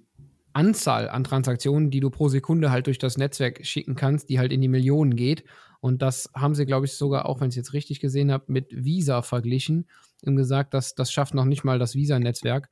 Anzahl 0.52 1.08
an 1.08 1.24
Transaktionen, 1.24 1.90
die 1.90 2.00
du 2.00 2.10
pro 2.10 2.28
Sekunde 2.28 2.70
halt 2.70 2.86
durch 2.86 2.98
das 2.98 3.16
Netzwerk 3.16 3.64
schicken 3.64 3.94
kannst, 3.94 4.28
die 4.28 4.38
halt 4.38 4.52
in 4.52 4.60
die 4.60 4.68
Millionen 4.68 5.16
geht. 5.16 5.44
Und 5.80 6.02
das 6.02 6.30
haben 6.34 6.54
sie, 6.54 6.66
glaube 6.66 6.86
ich, 6.86 6.92
sogar, 6.92 7.26
auch 7.26 7.40
wenn 7.40 7.48
ich 7.48 7.52
es 7.52 7.56
jetzt 7.56 7.72
richtig 7.72 8.00
gesehen 8.00 8.30
habe, 8.30 8.44
mit 8.48 8.66
Visa 8.70 9.22
verglichen 9.22 9.86
und 10.24 10.36
gesagt, 10.36 10.74
dass 10.74 10.94
das 10.94 11.12
schafft 11.12 11.34
noch 11.34 11.46
nicht 11.46 11.64
mal 11.64 11.78
das 11.78 11.94
Visa-Netzwerk. 11.94 12.68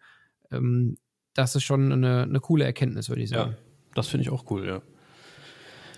Ähm, 0.51 0.99
das 1.35 1.55
ist 1.55 1.63
schon 1.63 1.93
eine, 1.93 2.23
eine 2.23 2.41
coole 2.41 2.65
Erkenntnis, 2.65 3.09
würde 3.09 3.23
ich 3.23 3.31
sagen. 3.31 3.53
Ja, 3.53 3.59
das 3.95 4.09
finde 4.09 4.23
ich 4.23 4.31
auch 4.31 4.51
cool, 4.51 4.67
ja. 4.67 4.83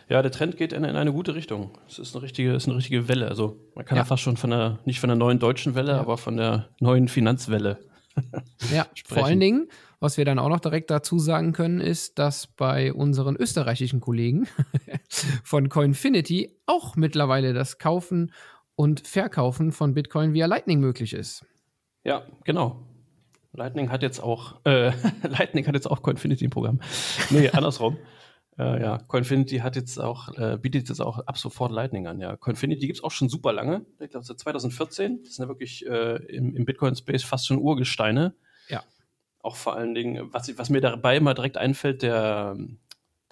Ja, 0.08 0.22
der 0.22 0.32
Trend 0.32 0.56
geht 0.56 0.72
in, 0.72 0.82
in, 0.82 0.96
eine 0.96 1.12
gute 1.12 1.37
Richtung. 1.37 1.70
Es 1.88 2.00
ist 2.00 2.14
eine 2.14 2.25
richtige, 2.25 2.52
ist 2.52 2.66
eine 2.66 2.76
richtige 2.76 3.06
Welle. 3.06 3.28
Also 3.28 3.60
man 3.76 3.84
kann 3.84 3.96
ja, 3.96 4.02
ja 4.02 4.04
fast 4.04 4.25
schon 4.25 4.37
von 4.37 4.50
der, 4.50 4.80
nicht 4.84 4.99
von 4.99 5.08
der 5.08 5.16
neuen 5.16 5.38
deutschen 5.38 5.76
Welle, 5.76 5.92
ja. 5.92 6.00
aber 6.00 6.18
von 6.18 6.37
der 6.37 6.68
neuen 6.80 7.06
Finanzwelle. 7.06 7.78
ja, 8.72 8.87
vor 9.06 9.25
allen 9.25 9.38
Dingen, 9.38 9.68
was 10.00 10.16
wir 10.16 10.25
dann 10.25 10.38
auch 10.38 10.49
noch 10.49 10.61
direkt 10.61 10.90
dazu 10.90 11.19
sagen 11.19 11.52
können, 11.52 11.80
ist, 11.80 12.19
dass 12.19 12.47
bei 12.47 12.92
unseren 12.92 13.37
österreichischen 13.37 14.00
Kollegen 14.00 14.49
von 15.45 15.69
Coinfinity 15.69 16.57
auch 16.66 16.97
mittlerweile 16.97 17.52
das 17.52 17.78
Kaufen 17.78 18.33
und 18.75 19.07
Verkaufen 19.07 19.73
von 19.73 19.92
Bitcoin 19.95 20.33
via 20.33 20.47
Lightning 20.47 20.80
möglich 20.80 21.12
ist. 21.12 21.45
Ja, 22.02 22.25
genau. 22.45 22.87
Lightning 23.52 23.90
hat 23.90 24.02
jetzt 24.02 24.21
auch, 24.21 24.64
äh, 24.64 24.92
Lightning 25.28 25.66
hat 25.66 25.75
jetzt 25.75 25.90
auch 25.90 26.02
Coinfinity 26.02 26.45
im 26.45 26.50
Programm. 26.50 26.80
Nee, 27.28 27.49
andersrum. 27.52 27.99
Äh, 28.59 28.80
ja, 28.80 28.99
Coinfinity 28.99 29.59
hat 29.59 29.76
jetzt 29.76 29.99
auch, 29.99 30.35
äh, 30.38 30.57
bietet 30.57 30.88
jetzt 30.88 31.00
auch 31.00 31.19
ab 31.19 31.37
sofort 31.37 31.73
Lightning 31.73 32.07
an. 32.07 32.21
Ja, 32.21 32.37
Coinfinity 32.37 32.87
gibt 32.87 32.99
es 32.99 33.04
auch 33.04 33.11
schon 33.11 33.28
super 33.28 33.52
lange. 33.52 33.85
Ich 33.99 34.11
glaube, 34.11 34.25
seit 34.25 34.38
2014. 34.38 35.25
Das 35.25 35.35
sind 35.35 35.45
ja 35.45 35.49
wirklich 35.49 35.87
äh, 35.87 36.16
im, 36.26 36.57
im 36.57 36.64
Bitcoin-Space 36.64 37.25
fast 37.25 37.47
schon 37.47 37.59
Urgesteine. 37.59 38.35
Ja. 38.69 38.83
Auch 39.42 39.56
vor 39.56 39.76
allen 39.76 39.94
Dingen, 39.94 40.32
was, 40.32 40.56
was 40.59 40.70
mir 40.70 40.80
dabei 40.80 41.20
mal 41.20 41.35
direkt 41.35 41.56
einfällt, 41.56 42.02
der, 42.02 42.56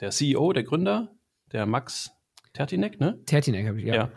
der 0.01 0.11
CEO, 0.11 0.53
der 0.53 0.63
Gründer, 0.65 1.15
der 1.53 1.67
Max 1.67 2.11
Tertinek, 2.55 2.99
ne? 2.99 3.19
Tertinek 3.27 3.69
habe 3.69 3.79
ich, 3.79 3.87
ja. 3.87 3.95
ja. 3.95 4.11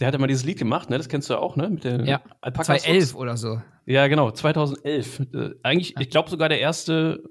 Der 0.00 0.08
hat 0.08 0.14
immer 0.14 0.26
dieses 0.26 0.44
Lied 0.44 0.58
gemacht, 0.58 0.90
ne? 0.90 0.96
Das 0.96 1.08
kennst 1.08 1.28
du 1.28 1.34
ja 1.34 1.40
auch, 1.40 1.56
ne? 1.56 1.68
Mit 1.70 1.84
den 1.84 2.04
ja, 2.04 2.22
2011 2.42 3.14
oder 3.14 3.36
so. 3.36 3.60
Ja, 3.86 4.06
genau, 4.06 4.30
2011. 4.30 5.20
Äh, 5.32 5.50
eigentlich, 5.62 5.94
ich 5.98 6.10
glaube 6.10 6.30
sogar 6.30 6.48
der 6.48 6.60
erste 6.60 7.22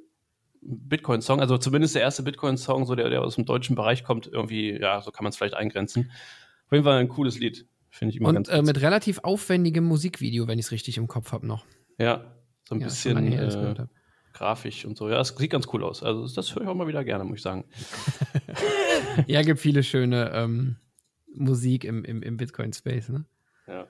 Bitcoin-Song, 0.61 1.39
also 1.39 1.57
zumindest 1.57 1.95
der 1.95 2.01
erste 2.01 2.23
Bitcoin-Song, 2.23 2.85
so 2.85 2.95
der, 2.95 3.09
der 3.09 3.21
aus 3.21 3.35
dem 3.35 3.45
deutschen 3.45 3.75
Bereich 3.75 4.03
kommt, 4.03 4.27
irgendwie, 4.27 4.79
ja, 4.79 5.01
so 5.01 5.11
kann 5.11 5.23
man 5.23 5.31
es 5.31 5.37
vielleicht 5.37 5.55
eingrenzen. 5.55 6.11
Auf 6.67 6.71
jeden 6.71 6.83
Fall 6.83 6.99
ein 6.99 7.09
cooles 7.09 7.39
Lied, 7.39 7.65
finde 7.89 8.13
ich 8.13 8.19
immer 8.19 8.29
Und, 8.29 8.35
ganz 8.35 8.49
äh, 8.49 8.61
mit 8.61 8.81
relativ 8.81 9.19
aufwendigem 9.23 9.83
Musikvideo, 9.83 10.47
wenn 10.47 10.59
ich 10.59 10.65
es 10.65 10.71
richtig 10.71 10.97
im 10.97 11.07
Kopf 11.07 11.31
habe 11.31 11.45
noch. 11.45 11.65
Ja, 11.97 12.32
so 12.63 12.75
ein 12.75 12.81
ja, 12.81 12.87
bisschen 12.87 13.31
äh, 13.31 13.75
grafisch 14.33 14.85
und 14.85 14.97
so. 14.97 15.09
Ja, 15.09 15.19
es 15.21 15.29
sieht 15.29 15.51
ganz 15.51 15.67
cool 15.73 15.83
aus. 15.83 16.03
Also 16.03 16.27
das 16.33 16.55
höre 16.55 16.63
ich 16.63 16.67
auch 16.67 16.75
mal 16.75 16.87
wieder 16.87 17.03
gerne, 17.03 17.23
muss 17.23 17.37
ich 17.37 17.43
sagen. 17.43 17.65
ja, 19.27 19.41
gibt 19.41 19.59
viele 19.59 19.83
schöne 19.83 20.31
ähm, 20.33 20.77
Musik 21.33 21.83
im, 21.85 22.03
im, 22.03 22.21
im 22.21 22.37
Bitcoin-Space, 22.37 23.09
ne? 23.09 23.25
Ja. 23.67 23.87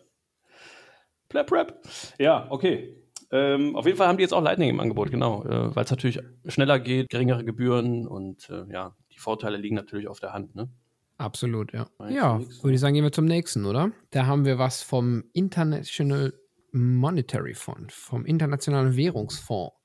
Plap, 1.29 1.51
rap. 1.51 1.87
Ja, 2.19 2.47
okay. 2.49 2.95
Ähm, 3.31 3.75
auf 3.75 3.85
jeden 3.85 3.97
Fall 3.97 4.07
haben 4.07 4.17
die 4.17 4.21
jetzt 4.21 4.33
auch 4.33 4.43
Lightning 4.43 4.69
im 4.69 4.79
Angebot, 4.79 5.09
genau, 5.09 5.43
äh, 5.45 5.75
weil 5.75 5.85
es 5.85 5.89
natürlich 5.89 6.19
schneller 6.45 6.79
geht, 6.79 7.09
geringere 7.09 7.43
Gebühren 7.43 8.07
und 8.07 8.47
äh, 8.51 8.71
ja, 8.71 8.95
die 9.11 9.17
Vorteile 9.17 9.57
liegen 9.57 9.75
natürlich 9.75 10.07
auf 10.07 10.19
der 10.19 10.33
Hand, 10.33 10.55
ne? 10.55 10.69
Absolut, 11.17 11.73
ja. 11.73 11.87
Ja, 12.09 12.39
würde 12.61 12.73
ich 12.73 12.79
sagen, 12.79 12.93
gehen 12.93 13.03
wir 13.03 13.11
zum 13.11 13.25
nächsten, 13.25 13.65
oder? 13.65 13.91
Da 14.11 14.25
haben 14.25 14.45
wir 14.45 14.59
was 14.59 14.83
vom 14.83 15.23
International 15.33 16.33
Monetary 16.73 17.53
Fund, 17.53 17.91
vom 17.91 18.25
Internationalen 18.25 18.97
Währungsfonds. 18.97 19.75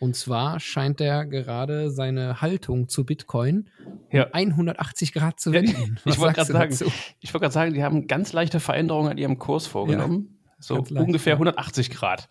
Und 0.00 0.16
zwar 0.16 0.58
scheint 0.58 1.00
er 1.00 1.24
gerade 1.24 1.88
seine 1.92 2.40
Haltung 2.40 2.88
zu 2.88 3.06
Bitcoin 3.06 3.70
ja. 4.10 4.24
um 4.24 4.32
180 4.32 5.12
Grad 5.12 5.38
zu 5.38 5.52
wenden. 5.52 6.00
ich 6.04 6.18
wollte 6.18 6.34
gerade 6.34 6.52
sagen, 6.52 6.92
ich 7.20 7.32
wollte 7.32 7.44
gerade 7.44 7.54
sagen, 7.54 7.74
die 7.74 7.84
haben 7.84 8.08
ganz 8.08 8.32
leichte 8.32 8.58
Veränderungen 8.58 9.12
an 9.12 9.18
ihrem 9.18 9.38
Kurs 9.38 9.68
vorgenommen. 9.68 10.40
Ja, 10.56 10.56
so 10.58 10.74
ungefähr 10.96 11.34
180 11.34 11.90
Grad. 11.90 12.28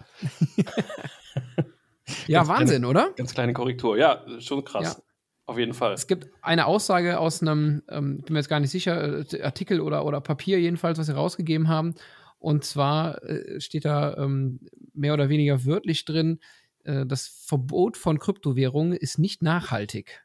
ja, 2.27 2.45
Wahnsinn, 2.45 2.81
kleine, 2.81 2.87
oder? 2.87 3.11
Ganz 3.15 3.33
kleine 3.33 3.53
Korrektur. 3.53 3.97
Ja, 3.97 4.25
schon 4.39 4.65
krass. 4.65 4.97
Ja. 4.97 5.03
Auf 5.45 5.57
jeden 5.57 5.73
Fall. 5.73 5.93
Es 5.93 6.07
gibt 6.07 6.27
eine 6.41 6.65
Aussage 6.65 7.19
aus 7.19 7.41
einem, 7.41 7.83
ähm, 7.89 8.21
bin 8.21 8.33
mir 8.33 8.39
jetzt 8.39 8.49
gar 8.49 8.59
nicht 8.59 8.71
sicher, 8.71 9.19
äh, 9.33 9.43
Artikel 9.43 9.81
oder, 9.81 10.05
oder 10.05 10.21
Papier 10.21 10.59
jedenfalls, 10.59 10.99
was 10.99 11.07
sie 11.07 11.15
rausgegeben 11.15 11.67
haben. 11.67 11.95
Und 12.41 12.65
zwar 12.65 13.23
äh, 13.23 13.61
steht 13.61 13.85
da 13.85 14.17
ähm, 14.17 14.61
mehr 14.93 15.13
oder 15.13 15.29
weniger 15.29 15.63
wörtlich 15.63 16.05
drin, 16.05 16.39
äh, 16.83 17.05
das 17.05 17.27
Verbot 17.27 17.97
von 17.97 18.17
Kryptowährungen 18.17 18.93
ist 18.93 19.19
nicht 19.19 19.43
nachhaltig. 19.43 20.23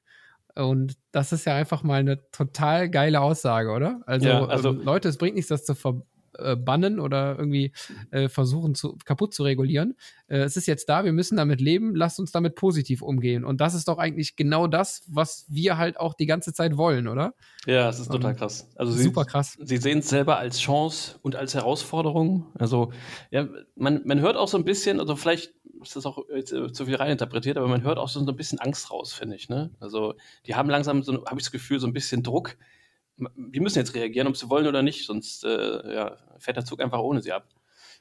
Und 0.54 0.96
das 1.12 1.32
ist 1.32 1.44
ja 1.44 1.54
einfach 1.54 1.82
mal 1.82 2.00
eine 2.00 2.30
total 2.30 2.88
geile 2.88 3.20
Aussage, 3.20 3.70
oder? 3.70 4.00
Also, 4.06 4.28
ja, 4.28 4.46
also 4.46 4.70
ähm, 4.70 4.80
Leute, 4.80 5.11
es 5.11 5.18
bringt 5.18 5.35
nichts, 5.35 5.50
das 5.50 5.66
zu 5.66 5.75
verbannen 6.38 7.00
oder 7.00 7.37
irgendwie 7.38 7.73
äh, 8.11 8.28
versuchen 8.28 8.75
zu, 8.75 8.97
kaputt 9.05 9.35
zu 9.35 9.43
regulieren. 9.43 9.97
Äh, 10.28 10.38
es 10.38 10.57
ist 10.57 10.66
jetzt 10.66 10.88
da, 10.88 11.05
wir 11.05 11.12
müssen 11.12 11.37
damit 11.37 11.61
leben, 11.61 11.95
lasst 11.95 12.19
uns 12.21 12.33
damit 12.33 12.55
positiv 12.55 13.02
umgehen. 13.02 13.45
Und 13.45 13.61
das 13.61 13.75
ist 13.75 13.88
doch 13.88 13.99
eigentlich 13.99 14.37
genau 14.37 14.66
das, 14.66 15.02
was 15.09 15.47
wir 15.49 15.78
halt 15.78 15.99
auch 15.99 16.14
die 16.14 16.26
ganze 16.26 16.52
Zeit 16.52 16.76
wollen, 16.76 17.09
oder? 17.09 17.35
Ja, 17.66 17.88
es 17.88 17.99
ist 17.99 18.11
total 18.11 18.33
um, 18.33 18.38
krass. 18.38 18.69
Also 18.76 18.93
super 18.93 19.23
sie, 19.23 19.31
krass. 19.31 19.59
Sie 19.61 19.76
sehen 19.76 19.99
es 19.99 20.09
selber 20.09 20.38
als 20.38 20.61
Chance 20.61 21.19
und 21.23 21.37
als 21.37 21.55
Herausforderung. 21.55 22.47
Also, 22.55 22.93
ja, 23.31 23.49
man, 23.75 24.02
man 24.05 24.21
hört 24.21 24.37
auch 24.37 24.49
so 24.49 24.59
ein 24.59 24.64
bisschen, 24.64 25.00
also 25.00 25.16
vielleicht 25.16 25.55
ist 25.83 25.97
das 25.97 26.07
auch 26.07 26.19
jetzt, 26.35 26.52
äh, 26.52 26.73
zu 26.73 26.87
viel 26.87 26.97
reininterpretiert, 26.97 27.57
aber 27.57 27.69
man 27.69 27.83
hört 27.83 27.99
auch 27.99 28.09
so 28.09 28.21
ein 28.21 28.37
bisschen 28.37 28.59
Angst 28.59 28.90
raus, 28.90 29.12
finde 29.12 29.37
ich. 29.37 29.49
Ne? 29.49 29.71
Also 29.81 30.14
die 30.47 30.55
haben 30.55 30.71
langsam, 30.71 31.02
so, 31.02 31.25
habe 31.26 31.38
ich 31.38 31.45
das 31.45 31.52
Gefühl, 31.52 31.81
so 31.81 31.87
ein 31.87 31.93
bisschen 31.93 32.23
Druck. 32.23 32.57
Wir 33.16 33.62
müssen 33.62 33.78
jetzt 33.78 33.94
reagieren, 33.94 34.28
ob 34.28 34.37
sie 34.37 34.50
wollen 34.50 34.66
oder 34.66 34.82
nicht, 34.82 35.06
sonst 35.06 35.44
äh, 35.44 35.94
ja, 35.94 36.16
fährt 36.38 36.56
der 36.56 36.64
Zug 36.64 36.82
einfach 36.82 36.99
ohne 36.99 37.23
sie 37.23 37.32
ab. 37.32 37.49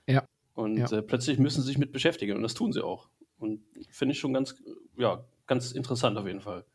Ja. 0.08 0.24
Und 0.54 0.78
ja. 0.78 0.92
Äh, 0.92 1.02
plötzlich 1.02 1.40
müssen 1.40 1.62
sie 1.62 1.68
sich 1.68 1.78
mit 1.78 1.92
beschäftigen 1.92 2.36
und 2.36 2.44
das 2.44 2.54
tun 2.54 2.74
sie 2.74 2.84
auch. 2.84 3.10
Und 3.38 3.62
finde 3.90 4.14
ich 4.14 4.20
schon 4.20 4.34
ganz, 4.34 4.56
ja, 4.98 5.24
ganz 5.48 5.72
interessant 5.72 6.18
auf 6.18 6.28
jeden 6.28 6.42
Fall. 6.42 6.66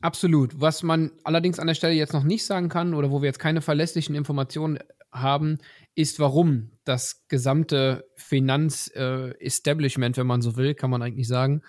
Absolut. 0.00 0.60
Was 0.60 0.82
man 0.82 1.12
allerdings 1.22 1.58
an 1.58 1.66
der 1.66 1.74
Stelle 1.74 1.94
jetzt 1.94 2.12
noch 2.12 2.24
nicht 2.24 2.44
sagen 2.44 2.68
kann 2.68 2.94
oder 2.94 3.10
wo 3.10 3.22
wir 3.22 3.26
jetzt 3.26 3.38
keine 3.38 3.62
verlässlichen 3.62 4.14
Informationen 4.14 4.78
haben, 5.10 5.58
ist, 5.94 6.18
warum 6.18 6.70
das 6.84 7.26
gesamte 7.28 8.04
Finanzestablishment, 8.16 10.16
äh, 10.16 10.20
wenn 10.20 10.26
man 10.26 10.42
so 10.42 10.56
will, 10.56 10.74
kann 10.74 10.90
man 10.90 11.02
eigentlich 11.02 11.28
sagen, 11.28 11.62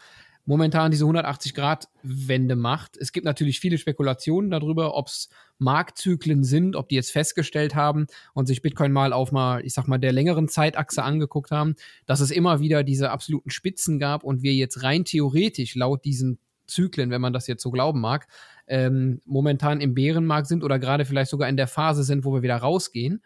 momentan 0.45 0.91
diese 0.91 1.05
180-Grad-Wende 1.05 2.55
macht. 2.55 2.97
Es 2.97 3.11
gibt 3.11 3.25
natürlich 3.25 3.59
viele 3.59 3.77
Spekulationen 3.77 4.49
darüber, 4.51 4.95
ob 4.95 5.07
es 5.07 5.29
Marktzyklen 5.57 6.43
sind, 6.43 6.75
ob 6.75 6.89
die 6.89 6.95
jetzt 6.95 7.11
festgestellt 7.11 7.75
haben 7.75 8.07
und 8.33 8.45
sich 8.45 8.61
Bitcoin 8.61 8.91
mal 8.91 9.13
auf 9.13 9.31
mal, 9.31 9.65
ich 9.65 9.73
sag 9.73 9.87
mal, 9.87 9.97
der 9.97 10.11
längeren 10.11 10.47
Zeitachse 10.47 11.03
angeguckt 11.03 11.51
haben, 11.51 11.75
dass 12.05 12.19
es 12.19 12.31
immer 12.31 12.59
wieder 12.59 12.83
diese 12.83 13.11
absoluten 13.11 13.49
Spitzen 13.49 13.99
gab 13.99 14.23
und 14.23 14.43
wir 14.43 14.53
jetzt 14.53 14.83
rein 14.83 15.05
theoretisch 15.05 15.75
laut 15.75 16.05
diesen 16.05 16.39
Zyklen, 16.67 17.09
wenn 17.11 17.21
man 17.21 17.33
das 17.33 17.47
jetzt 17.47 17.61
so 17.61 17.71
glauben 17.71 18.01
mag, 18.01 18.27
ähm, 18.67 19.21
momentan 19.25 19.81
im 19.81 19.93
Bärenmarkt 19.93 20.47
sind 20.47 20.63
oder 20.63 20.79
gerade 20.79 21.05
vielleicht 21.05 21.29
sogar 21.29 21.47
in 21.49 21.57
der 21.57 21.67
Phase 21.67 22.03
sind, 22.03 22.25
wo 22.25 22.33
wir 22.33 22.41
wieder 22.41 22.57
rausgehen. 22.57 23.21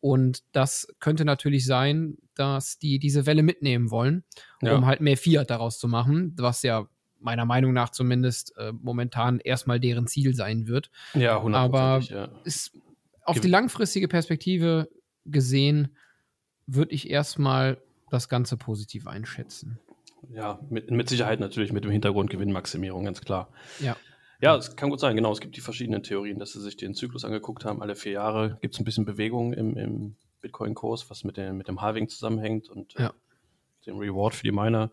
Und 0.00 0.42
das 0.52 0.88
könnte 1.00 1.24
natürlich 1.24 1.66
sein, 1.66 2.18
dass 2.34 2.78
die 2.78 2.98
diese 2.98 3.26
Welle 3.26 3.42
mitnehmen 3.42 3.90
wollen, 3.90 4.24
um 4.60 4.68
ja. 4.68 4.86
halt 4.86 5.00
mehr 5.00 5.16
Fiat 5.16 5.50
daraus 5.50 5.78
zu 5.78 5.88
machen, 5.88 6.34
was 6.36 6.62
ja 6.62 6.86
meiner 7.18 7.44
Meinung 7.44 7.72
nach 7.72 7.90
zumindest 7.90 8.56
äh, 8.58 8.72
momentan 8.72 9.40
erstmal 9.40 9.80
deren 9.80 10.06
Ziel 10.06 10.34
sein 10.34 10.66
wird. 10.66 10.90
Ja, 11.14 11.38
100%. 11.42 11.54
Aber 11.54 11.98
ja. 12.00 12.28
Ist 12.44 12.78
auf 13.24 13.40
die 13.40 13.48
langfristige 13.48 14.06
Perspektive 14.06 14.88
gesehen, 15.24 15.96
würde 16.66 16.92
ich 16.92 17.10
erstmal 17.10 17.78
das 18.10 18.28
Ganze 18.28 18.56
positiv 18.56 19.06
einschätzen. 19.06 19.78
Ja, 20.30 20.60
mit, 20.70 20.90
mit 20.90 21.08
Sicherheit 21.08 21.40
natürlich 21.40 21.72
mit 21.72 21.84
dem 21.84 21.90
Hintergrund 21.90 22.30
Gewinnmaximierung, 22.30 23.04
ganz 23.04 23.20
klar. 23.20 23.48
Ja. 23.80 23.96
Ja, 24.40 24.56
es 24.56 24.76
kann 24.76 24.90
gut 24.90 25.00
sein, 25.00 25.16
genau. 25.16 25.32
Es 25.32 25.40
gibt 25.40 25.56
die 25.56 25.60
verschiedenen 25.60 26.02
Theorien, 26.02 26.38
dass 26.38 26.52
sie 26.52 26.60
sich 26.60 26.76
den 26.76 26.94
Zyklus 26.94 27.24
angeguckt 27.24 27.64
haben. 27.64 27.82
Alle 27.82 27.96
vier 27.96 28.12
Jahre 28.12 28.58
gibt 28.60 28.74
es 28.74 28.80
ein 28.80 28.84
bisschen 28.84 29.04
Bewegung 29.04 29.52
im, 29.52 29.76
im 29.76 30.16
Bitcoin-Kurs, 30.40 31.08
was 31.10 31.24
mit, 31.24 31.36
den, 31.36 31.56
mit 31.56 31.68
dem 31.68 31.80
Halving 31.80 32.08
zusammenhängt 32.08 32.68
und 32.68 32.94
ja. 32.94 33.08
äh, 33.08 33.12
dem 33.86 33.98
Reward 33.98 34.34
für 34.34 34.44
die 34.44 34.52
Miner. 34.52 34.90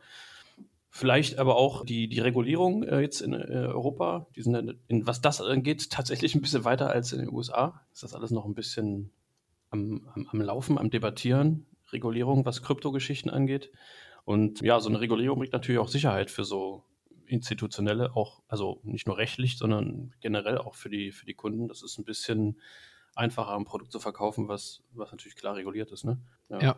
Vielleicht 0.89 1.39
aber 1.39 1.55
auch 1.55 1.85
die, 1.85 2.07
die 2.07 2.19
Regulierung 2.19 2.83
äh, 2.83 3.01
jetzt 3.01 3.21
in 3.21 3.33
äh, 3.33 3.37
Europa. 3.37 4.27
Die 4.35 4.43
sind, 4.43 4.77
in, 4.87 5.07
was 5.07 5.21
das 5.21 5.41
angeht, 5.41 5.89
tatsächlich 5.89 6.35
ein 6.35 6.41
bisschen 6.41 6.63
weiter 6.63 6.89
als 6.89 7.11
in 7.11 7.19
den 7.19 7.33
USA. 7.33 7.81
Ist 7.91 8.03
das 8.03 8.13
alles 8.13 8.31
noch 8.31 8.45
ein 8.45 8.53
bisschen 8.53 9.11
am, 9.71 10.07
am, 10.13 10.27
am 10.31 10.41
Laufen, 10.41 10.77
am 10.77 10.89
Debattieren. 10.89 11.65
Regulierung, 11.91 12.45
was 12.45 12.61
Kryptogeschichten 12.61 13.31
angeht. 13.31 13.71
Und 14.25 14.61
ja, 14.61 14.79
so 14.79 14.89
eine 14.89 15.01
Regulierung 15.01 15.39
bringt 15.39 15.53
natürlich 15.53 15.79
auch 15.79 15.87
Sicherheit 15.87 16.31
für 16.31 16.43
so 16.43 16.83
institutionelle, 17.27 18.15
auch, 18.15 18.41
also 18.47 18.79
nicht 18.83 19.07
nur 19.07 19.17
rechtlich, 19.17 19.57
sondern 19.57 20.13
generell 20.21 20.57
auch 20.57 20.75
für 20.75 20.89
die, 20.89 21.11
für 21.11 21.25
die 21.25 21.33
Kunden. 21.33 21.67
Das 21.67 21.83
ist 21.83 21.97
ein 21.97 22.05
bisschen 22.05 22.57
einfacher, 23.15 23.55
ein 23.55 23.65
Produkt 23.65 23.91
zu 23.91 23.99
verkaufen, 23.99 24.47
was, 24.47 24.81
was 24.93 25.11
natürlich 25.11 25.35
klar 25.35 25.55
reguliert 25.55 25.91
ist. 25.91 26.03
Ne? 26.03 26.17
Ja. 26.49 26.61
ja. 26.61 26.75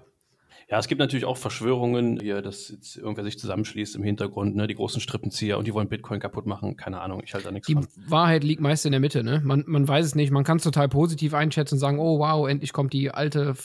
ja. 0.70 0.80
es 0.80 0.88
gibt 0.88 1.00
natürlich 1.00 1.26
auch 1.26 1.38
Verschwörungen, 1.38 2.20
hier, 2.20 2.42
dass 2.42 2.70
jetzt 2.70 2.98
irgendwer 2.98 3.24
sich 3.24 3.40
zusammenschließt 3.40 3.96
im 3.96 4.04
Hintergrund, 4.04 4.56
ne, 4.56 4.68
die 4.68 4.76
großen 4.76 5.02
Strippenzieher 5.02 5.58
und 5.58 5.66
die 5.68 5.74
wollen 5.74 5.88
Bitcoin 5.88 6.20
kaputt 6.20 6.46
machen. 6.46 6.76
Keine 6.76 7.02
Ahnung, 7.02 7.22
ich 7.24 7.34
halte 7.34 7.46
da 7.46 7.52
nichts 7.52 7.68
Die 7.68 7.74
von. 7.76 7.88
Wahrheit 8.08 8.44
liegt 8.44 8.62
meist 8.62 8.86
in 8.86 8.92
der 8.92 9.00
Mitte, 9.00 9.24
ne? 9.24 9.42
Man, 9.44 9.64
man 9.68 9.88
weiß 9.88 10.06
es 10.06 10.16
nicht, 10.16 10.32
man 10.32 10.44
kann 10.44 10.58
es 10.58 10.64
total 10.64 10.90
positiv 10.90 11.34
einschätzen 11.34 11.76
und 11.76 11.80
sagen, 11.80 12.00
oh 12.00 12.20
wow, 12.20 12.48
endlich 12.48 12.74
kommt 12.74 12.94
die 12.94 13.12
alte 13.12 13.56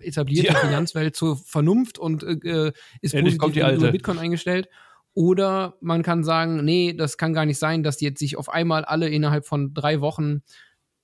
etablierte 0.00 0.52
ja. 0.52 0.58
Finanzwelt 0.58 1.16
zur 1.16 1.36
Vernunft 1.36 1.98
und 1.98 2.22
äh, 2.22 2.72
ist 3.00 3.14
endlich 3.14 3.38
positiv 3.38 3.64
kommt 3.64 3.92
Bitcoin 3.92 4.18
eingestellt. 4.18 4.68
Oder 5.16 5.78
man 5.80 6.02
kann 6.02 6.24
sagen, 6.24 6.62
nee, 6.62 6.92
das 6.92 7.16
kann 7.16 7.32
gar 7.32 7.46
nicht 7.46 7.58
sein, 7.58 7.82
dass 7.82 7.96
die 7.96 8.04
jetzt 8.04 8.18
sich 8.18 8.36
auf 8.36 8.50
einmal 8.50 8.84
alle 8.84 9.08
innerhalb 9.08 9.46
von 9.46 9.72
drei 9.72 10.02
Wochen 10.02 10.42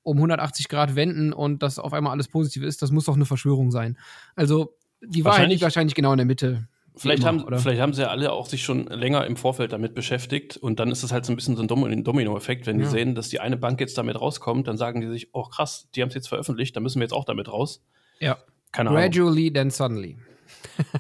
um 0.02 0.18
180 0.18 0.68
Grad 0.68 0.96
wenden 0.96 1.32
und 1.32 1.62
das 1.62 1.78
auf 1.78 1.94
einmal 1.94 2.12
alles 2.12 2.28
positiv 2.28 2.62
ist. 2.62 2.82
Das 2.82 2.90
muss 2.90 3.06
doch 3.06 3.14
eine 3.16 3.24
Verschwörung 3.24 3.70
sein. 3.70 3.96
Also 4.36 4.76
die 5.00 5.24
Wahrheit 5.24 5.48
liegt 5.48 5.62
wahrscheinlich 5.62 5.94
genau 5.94 6.12
in 6.12 6.18
der 6.18 6.26
Mitte. 6.26 6.68
Vielleicht, 6.94 7.22
immer, 7.22 7.42
haben, 7.42 7.58
vielleicht 7.58 7.80
haben 7.80 7.94
sie 7.94 8.02
ja 8.02 8.08
alle 8.08 8.32
auch 8.32 8.44
sich 8.44 8.62
schon 8.62 8.84
länger 8.84 9.26
im 9.26 9.36
Vorfeld 9.36 9.72
damit 9.72 9.94
beschäftigt 9.94 10.58
und 10.58 10.78
dann 10.78 10.90
ist 10.90 11.02
es 11.04 11.10
halt 11.10 11.24
so 11.24 11.32
ein 11.32 11.36
bisschen 11.36 11.56
so 11.56 11.62
ein 11.62 12.04
Domino-Effekt. 12.04 12.66
Wenn 12.66 12.80
ja. 12.80 12.84
die 12.84 12.90
sehen, 12.90 13.14
dass 13.14 13.30
die 13.30 13.40
eine 13.40 13.56
Bank 13.56 13.80
jetzt 13.80 13.96
damit 13.96 14.20
rauskommt, 14.20 14.68
dann 14.68 14.76
sagen 14.76 15.00
die 15.00 15.08
sich, 15.08 15.30
oh 15.32 15.44
krass, 15.44 15.88
die 15.94 16.02
haben 16.02 16.08
es 16.08 16.14
jetzt 16.14 16.28
veröffentlicht, 16.28 16.76
dann 16.76 16.82
müssen 16.82 17.00
wir 17.00 17.04
jetzt 17.04 17.14
auch 17.14 17.24
damit 17.24 17.48
raus. 17.50 17.82
Ja. 18.20 18.36
Keine 18.72 18.90
Gradually, 18.90 19.44
Ahnung. 19.44 19.54
then 19.54 19.70
suddenly. 19.70 20.18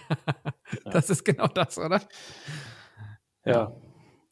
das 0.90 1.10
ist 1.10 1.24
genau 1.24 1.48
das, 1.48 1.76
oder? 1.76 2.00
Ja. 3.44 3.72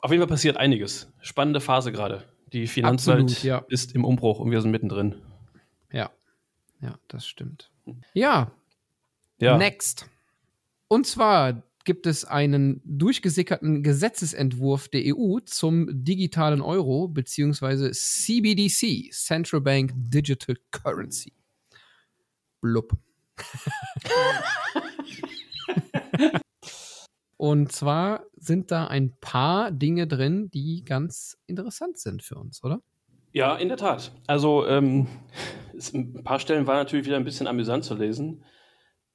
Auf 0.00 0.10
jeden 0.10 0.22
Fall 0.22 0.28
passiert 0.28 0.56
einiges. 0.56 1.12
Spannende 1.20 1.60
Phase 1.60 1.92
gerade. 1.92 2.24
Die 2.52 2.66
Finanzwelt 2.66 3.22
Absolut, 3.22 3.42
ja. 3.44 3.64
ist 3.68 3.94
im 3.94 4.04
Umbruch 4.04 4.40
und 4.40 4.50
wir 4.50 4.60
sind 4.60 4.70
mittendrin. 4.70 5.16
Ja. 5.92 6.10
Ja, 6.80 6.98
das 7.08 7.26
stimmt. 7.26 7.70
Ja, 8.14 8.52
Ja, 9.38 9.58
next. 9.58 10.08
Und 10.88 11.06
zwar 11.06 11.62
gibt 11.84 12.06
es 12.06 12.24
einen 12.24 12.80
durchgesickerten 12.84 13.82
Gesetzesentwurf 13.82 14.88
der 14.88 15.16
EU 15.16 15.40
zum 15.40 15.88
digitalen 16.04 16.60
Euro 16.60 17.08
beziehungsweise 17.08 17.92
CBDC, 17.92 19.12
Central 19.12 19.60
Bank 19.60 19.92
Digital 19.94 20.56
Currency. 20.70 21.32
Blub. 22.60 22.92
Und 27.40 27.72
zwar 27.72 28.26
sind 28.36 28.70
da 28.70 28.88
ein 28.88 29.16
paar 29.18 29.70
Dinge 29.70 30.06
drin, 30.06 30.50
die 30.50 30.84
ganz 30.84 31.38
interessant 31.46 31.96
sind 31.96 32.22
für 32.22 32.34
uns, 32.34 32.62
oder? 32.62 32.82
Ja, 33.32 33.56
in 33.56 33.68
der 33.68 33.78
Tat. 33.78 34.12
Also 34.26 34.66
ähm, 34.66 35.06
ein 35.94 36.22
paar 36.22 36.38
Stellen 36.38 36.66
war 36.66 36.74
natürlich 36.74 37.06
wieder 37.06 37.16
ein 37.16 37.24
bisschen 37.24 37.46
amüsant 37.46 37.84
zu 37.84 37.94
lesen. 37.94 38.44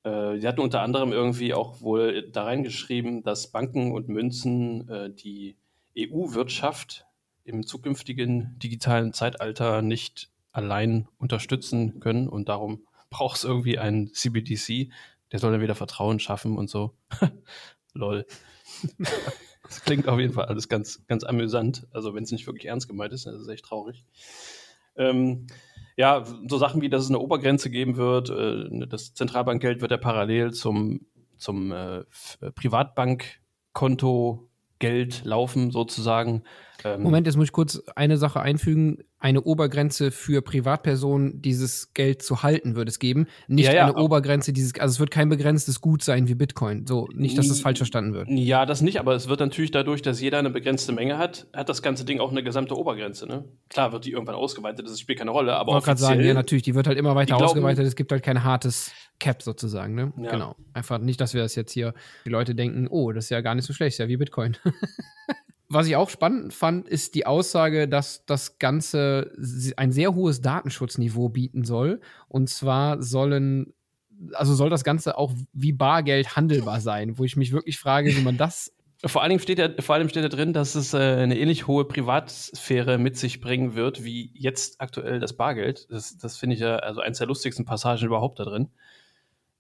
Äh, 0.02 0.40
sie 0.40 0.48
hatten 0.48 0.62
unter 0.62 0.82
anderem 0.82 1.12
irgendwie 1.12 1.54
auch 1.54 1.82
wohl 1.82 2.28
da 2.32 2.46
reingeschrieben, 2.46 3.22
dass 3.22 3.52
Banken 3.52 3.92
und 3.92 4.10
Münzen 4.10 4.90
äh, 4.90 5.14
die 5.14 5.56
EU-Wirtschaft 5.96 7.06
im 7.44 7.64
zukünftigen 7.64 8.58
digitalen 8.58 9.14
Zeitalter 9.14 9.84
nicht 9.84 10.32
allein 10.52 11.08
unterstützen 11.20 12.00
können 12.00 12.28
und 12.28 12.50
darum 12.50 12.88
braucht 13.12 13.38
es 13.38 13.44
irgendwie 13.44 13.78
einen 13.78 14.12
CBDC, 14.16 14.90
der 15.32 15.40
soll 15.40 15.52
dann 15.52 15.62
wieder 15.62 15.76
Vertrauen 15.76 16.20
schaffen 16.20 16.58
und 16.58 16.72
so. 16.72 16.96
Lol. 17.96 18.26
Das 19.64 19.82
klingt 19.84 20.08
auf 20.08 20.20
jeden 20.20 20.34
Fall 20.34 20.46
alles 20.46 20.70
ganz, 20.70 21.02
ganz 21.08 21.24
amüsant. 21.24 21.88
Also, 21.92 22.14
wenn 22.14 22.24
es 22.24 22.32
nicht 22.32 22.46
wirklich 22.46 22.66
ernst 22.66 22.88
gemeint 22.88 23.14
ist, 23.14 23.26
dann 23.26 23.34
ist 23.34 23.42
es 23.42 23.48
echt 23.48 23.66
traurig. 23.66 24.06
Ähm, 24.96 25.48
ja, 25.98 26.24
so 26.48 26.58
Sachen 26.58 26.82
wie, 26.82 26.90
dass 26.90 27.04
es 27.04 27.10
eine 27.10 27.20
Obergrenze 27.20 27.70
geben 27.70 27.98
wird. 27.98 28.30
Äh, 28.30 28.88
das 28.88 29.14
Zentralbankgeld 29.14 29.82
wird 29.82 29.92
ja 29.92 29.98
parallel 29.98 30.54
zum, 30.54 31.08
zum 31.38 31.72
äh, 31.72 32.04
Privatbankkonto 32.54 34.50
Geld 34.80 35.24
laufen, 35.26 35.72
sozusagen. 35.72 36.44
Ähm, 36.84 37.02
Moment, 37.02 37.26
jetzt 37.28 37.36
muss 37.36 37.46
ich 37.46 37.52
kurz 37.52 37.82
eine 37.96 38.18
Sache 38.18 38.42
einfügen. 38.42 39.00
Eine 39.18 39.42
Obergrenze 39.42 40.12
für 40.12 40.44
Privatpersonen, 40.44 41.42
dieses 41.42 41.94
Geld 41.96 42.22
zu 42.22 42.44
halten, 42.44 42.76
würde 42.76 42.90
es 42.90 43.00
geben. 43.00 43.26
Nicht 43.48 43.66
Ja, 43.68 43.74
ja, 43.74 43.84
eine 43.86 43.96
Obergrenze, 43.96 44.54
dieses, 44.54 44.80
also 44.80 44.94
es 44.94 45.00
wird 45.00 45.10
kein 45.10 45.30
begrenztes 45.30 45.82
Gut 45.82 46.04
sein 46.04 46.28
wie 46.28 46.36
Bitcoin. 46.36 46.86
So, 46.86 47.08
nicht, 47.14 47.36
dass 47.38 47.48
das 47.48 47.60
falsch 47.60 47.78
verstanden 47.80 48.14
wird. 48.14 48.28
Ja, 48.30 48.68
das 48.68 48.82
nicht, 48.82 49.00
aber 49.00 49.16
es 49.16 49.28
wird 49.28 49.40
natürlich 49.40 49.72
dadurch, 49.72 50.04
dass 50.04 50.22
jeder 50.22 50.38
eine 50.38 50.52
begrenzte 50.52 50.92
Menge 50.92 51.18
hat, 51.18 51.48
hat 51.54 51.70
das 51.70 51.82
ganze 51.82 52.06
Ding 52.06 52.20
auch 52.20 52.30
eine 52.30 52.44
gesamte 52.44 52.76
Obergrenze. 52.78 53.26
Ne? 53.26 53.46
Klar 53.70 53.94
wird 53.94 54.06
die 54.06 54.12
irgendwann 54.12 54.36
ausgeweitet, 54.36 54.86
das 54.88 55.00
spielt 55.00 55.18
keine 55.18 55.32
Rolle, 55.32 55.56
aber 55.56 55.70
Ich 55.70 55.74
wollte 55.76 55.86
gerade 55.86 56.02
sagen, 56.02 56.22
ja, 56.24 56.34
natürlich, 56.36 56.64
die 56.64 56.76
wird 56.76 56.86
halt 56.86 56.98
immer 57.00 57.16
weiter 57.16 57.30
glauben- 57.38 57.46
ausgeweitet. 57.46 57.88
Es 57.88 57.96
gibt 57.96 58.12
halt 58.12 58.22
kein 58.22 58.44
hartes 58.44 58.92
Cap 59.20 59.42
sozusagen, 59.42 59.96
ne? 59.96 60.14
Ja. 60.22 60.32
Genau. 60.32 60.56
Einfach 60.74 61.00
nicht, 61.00 61.20
dass 61.20 61.34
wir 61.34 61.42
das 61.42 61.56
jetzt 61.56 61.72
hier, 61.72 61.94
die 62.26 62.30
Leute 62.30 62.54
denken, 62.54 62.88
oh, 62.90 63.12
das 63.12 63.26
ist 63.26 63.30
ja 63.32 63.42
gar 63.42 63.56
nicht 63.56 63.66
so 63.66 63.74
schlecht, 63.74 63.94
ist 63.96 64.00
ja 64.00 64.08
wie 64.08 64.18
Bitcoin. 64.18 64.56
Was 65.68 65.88
ich 65.88 65.96
auch 65.96 66.10
spannend 66.10 66.54
fand, 66.54 66.88
ist 66.88 67.16
die 67.16 67.26
Aussage, 67.26 67.88
dass 67.88 68.26
das 68.26 68.60
Ganze 68.60 69.32
ein 69.78 69.92
sehr 69.92 70.14
hohes 70.14 70.42
Datenschutzniveau 70.42 71.30
bieten 71.30 71.64
soll. 71.64 72.02
Und 72.28 72.50
zwar 72.50 73.02
sollen, 73.02 73.74
also 74.34 74.54
soll 74.54 74.70
das 74.70 74.84
Ganze 74.84 75.18
auch 75.18 75.34
wie 75.54 75.74
Bargeld 75.74 76.36
handelbar 76.36 76.82
sein, 76.82 77.18
wo 77.18 77.24
ich 77.24 77.36
mich 77.36 77.52
wirklich 77.52 77.80
frage, 77.80 78.16
wie 78.16 78.22
man 78.22 78.38
das 78.38 78.72
Vor 79.04 79.22
allem 79.22 79.40
steht 79.40 79.60
ja, 79.60 79.70
vor 79.80 79.96
allem 79.96 80.10
steht 80.10 80.24
da 80.24 80.30
drin, 80.30 80.54
dass 80.54 80.74
es 80.74 80.94
äh, 80.94 80.98
eine 80.98 81.38
ähnlich 81.38 81.68
hohe 81.68 81.86
Privatsphäre 81.86 82.98
mit 82.98 83.18
sich 83.18 83.40
bringen 83.40 83.76
wird, 83.76 84.04
wie 84.04 84.32
jetzt 84.34 84.82
aktuell 84.82 85.20
das 85.20 85.34
Bargeld. 85.34 85.86
Das, 85.92 86.18
das 86.18 86.38
finde 86.38 86.56
ich 86.56 86.62
ja 86.62 86.78
also 86.78 87.02
eins 87.02 87.20
der 87.20 87.28
lustigsten 87.28 87.66
Passagen 87.66 88.06
überhaupt 88.06 88.40
da 88.40 88.46
drin. 88.46 88.70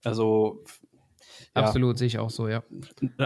Also 0.03 0.63
ja. 1.55 1.63
absolut 1.63 1.97
sehe 1.97 2.07
ich 2.07 2.17
auch 2.17 2.29
so, 2.29 2.47
ja. 2.47 2.63